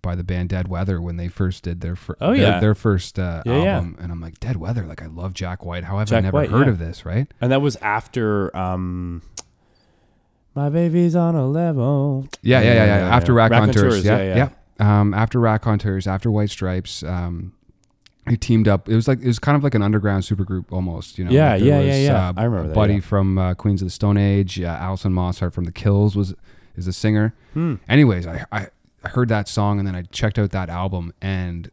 by 0.00 0.16
the 0.16 0.24
band 0.24 0.48
Dead 0.48 0.66
Weather 0.66 1.00
when 1.00 1.16
they 1.16 1.28
first 1.28 1.62
did 1.62 1.80
their 1.80 1.94
fir- 1.94 2.16
Oh, 2.20 2.32
their, 2.32 2.42
yeah. 2.54 2.58
their 2.58 2.74
first 2.74 3.20
uh, 3.20 3.44
Yeah, 3.46 3.62
yeah. 3.62 3.74
album, 3.76 3.96
and 4.00 4.10
I'm 4.10 4.20
like 4.20 4.40
Dead 4.40 4.56
Weather, 4.56 4.84
like 4.84 5.00
I 5.00 5.06
love 5.06 5.32
Jack 5.32 5.64
White. 5.64 5.84
How 5.84 5.98
have 6.00 6.12
I 6.12 6.18
never 6.18 6.38
White, 6.38 6.50
heard 6.50 6.66
yeah. 6.66 6.72
of 6.72 6.80
this? 6.80 7.06
Right? 7.06 7.30
and 7.40 7.52
that 7.52 7.62
was 7.62 7.76
after 7.76 8.54
um, 8.56 9.22
my 10.54 10.68
baby's 10.68 11.16
on 11.16 11.34
a 11.34 11.46
level. 11.46 12.26
Yeah, 12.42 12.60
yeah, 12.60 12.74
yeah, 12.74 12.84
yeah. 12.84 13.16
After 13.16 13.32
Rack, 13.32 13.52
on 13.52 13.60
Raconteurs, 13.68 14.04
yeah, 14.04 14.18
yeah, 14.18 14.22
yeah. 14.22 14.48
yeah. 14.80 15.00
Um, 15.00 15.14
after 15.14 15.40
Raconteurs, 15.40 16.06
after 16.06 16.30
White 16.30 16.50
Stripes, 16.50 17.02
um, 17.02 17.52
he 18.28 18.36
teamed 18.36 18.68
up. 18.68 18.88
It 18.88 18.94
was 18.94 19.08
like 19.08 19.20
it 19.20 19.26
was 19.26 19.38
kind 19.38 19.56
of 19.56 19.64
like 19.64 19.74
an 19.74 19.82
underground 19.82 20.24
supergroup 20.24 20.72
almost. 20.72 21.18
You 21.18 21.24
know? 21.24 21.30
Yeah, 21.30 21.52
Like, 21.52 21.60
there 21.60 21.68
yeah, 21.68 21.80
yeah, 21.80 21.86
was, 21.86 22.00
yeah. 22.00 22.28
Uh, 22.28 22.32
I 22.36 22.44
remember 22.44 22.68
that, 22.68 22.74
Buddy 22.74 22.94
yeah. 22.94 23.00
from 23.00 23.38
uh, 23.38 23.54
Queens 23.54 23.82
of 23.82 23.86
the 23.86 23.92
Stone 23.92 24.16
Age, 24.16 24.60
uh, 24.60 24.66
Alison 24.66 25.12
Mosshart 25.12 25.52
from 25.52 25.64
the 25.64 25.72
Kills 25.72 26.16
was 26.16 26.34
is 26.76 26.86
the 26.86 26.92
singer. 26.92 27.34
Hmm. 27.54 27.76
anyways, 27.88 28.26
I, 28.26 28.46
I 28.50 28.68
heard 29.04 29.28
that 29.28 29.48
song 29.48 29.78
and 29.78 29.86
then 29.86 29.94
I 29.94 30.02
checked 30.02 30.38
out 30.38 30.50
that 30.52 30.70
album 30.70 31.12
and 31.20 31.70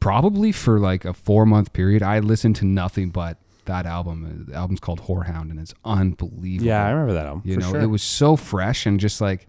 probably 0.00 0.50
for 0.50 0.78
like 0.78 1.04
a 1.04 1.14
four 1.14 1.46
month 1.46 1.72
period, 1.72 2.02
I 2.02 2.18
listened 2.18 2.56
to 2.56 2.64
nothing 2.64 3.10
but 3.10 3.38
that 3.66 3.86
album. 3.86 4.46
The 4.48 4.54
album's 4.54 4.80
called 4.80 5.02
Horehound 5.02 5.50
and 5.50 5.58
it's 5.58 5.74
unbelievable. 5.84 6.66
Yeah, 6.66 6.84
I 6.86 6.90
remember 6.90 7.14
that 7.14 7.26
album. 7.26 7.42
You 7.44 7.54
for 7.54 7.60
know, 7.60 7.70
sure. 7.72 7.80
it 7.80 7.86
was 7.86 8.02
so 8.02 8.36
fresh 8.36 8.86
and 8.86 8.98
just 9.00 9.20
like, 9.20 9.46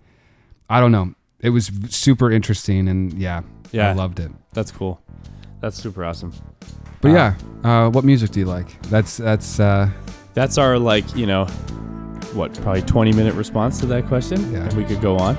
I 0.70 0.80
don't 0.80 0.92
know. 0.92 1.14
It 1.40 1.50
was 1.50 1.72
super 1.90 2.32
interesting 2.32 2.88
and 2.88 3.14
yeah, 3.14 3.42
Yeah. 3.72 3.90
I 3.90 3.94
loved 3.94 4.20
it. 4.20 4.32
That's 4.54 4.72
cool. 4.72 5.02
That's 5.60 5.78
super 5.82 6.04
awesome. 6.06 6.34
But 7.02 7.12
Uh, 7.12 7.14
yeah, 7.14 7.36
uh, 7.86 7.90
what 7.90 8.04
music 8.04 8.32
do 8.32 8.40
you 8.40 8.46
like? 8.46 8.80
That's, 8.84 9.18
that's, 9.18 9.60
uh, 9.60 9.90
That's 10.34 10.58
our 10.58 10.78
like, 10.78 11.16
you 11.16 11.26
know, 11.26 11.46
what, 12.34 12.54
probably 12.62 12.82
20 12.84 13.12
minute 13.14 13.34
response 13.34 13.80
to 13.82 13.86
that 13.88 14.06
question. 14.08 14.52
Yeah. 14.54 14.64
And 14.64 14.74
we 14.74 14.86
could 14.86 15.02
go 15.02 15.18
on. 15.18 15.36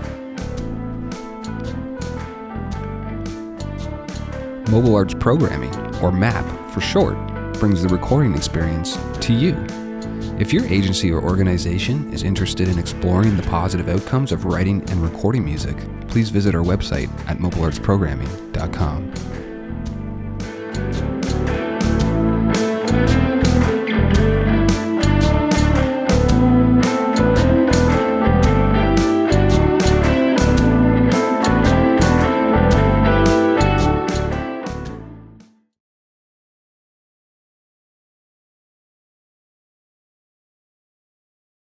Mobile 4.70 4.94
Arts 4.96 5.14
Programming, 5.14 5.74
or 6.02 6.10
MAP 6.10 6.44
for 6.70 6.80
short, 6.80 7.14
brings 7.62 7.80
the 7.80 7.88
recording 7.88 8.34
experience 8.34 8.98
to 9.20 9.32
you. 9.32 9.54
If 10.40 10.52
your 10.52 10.66
agency 10.66 11.12
or 11.12 11.22
organization 11.22 12.12
is 12.12 12.24
interested 12.24 12.66
in 12.66 12.76
exploring 12.76 13.36
the 13.36 13.44
positive 13.44 13.88
outcomes 13.88 14.32
of 14.32 14.46
writing 14.46 14.80
and 14.90 15.00
recording 15.00 15.44
music, 15.44 15.76
please 16.08 16.28
visit 16.28 16.56
our 16.56 16.64
website 16.64 17.08
at 17.28 17.38
mobileartsprogramming.com. 17.38 19.51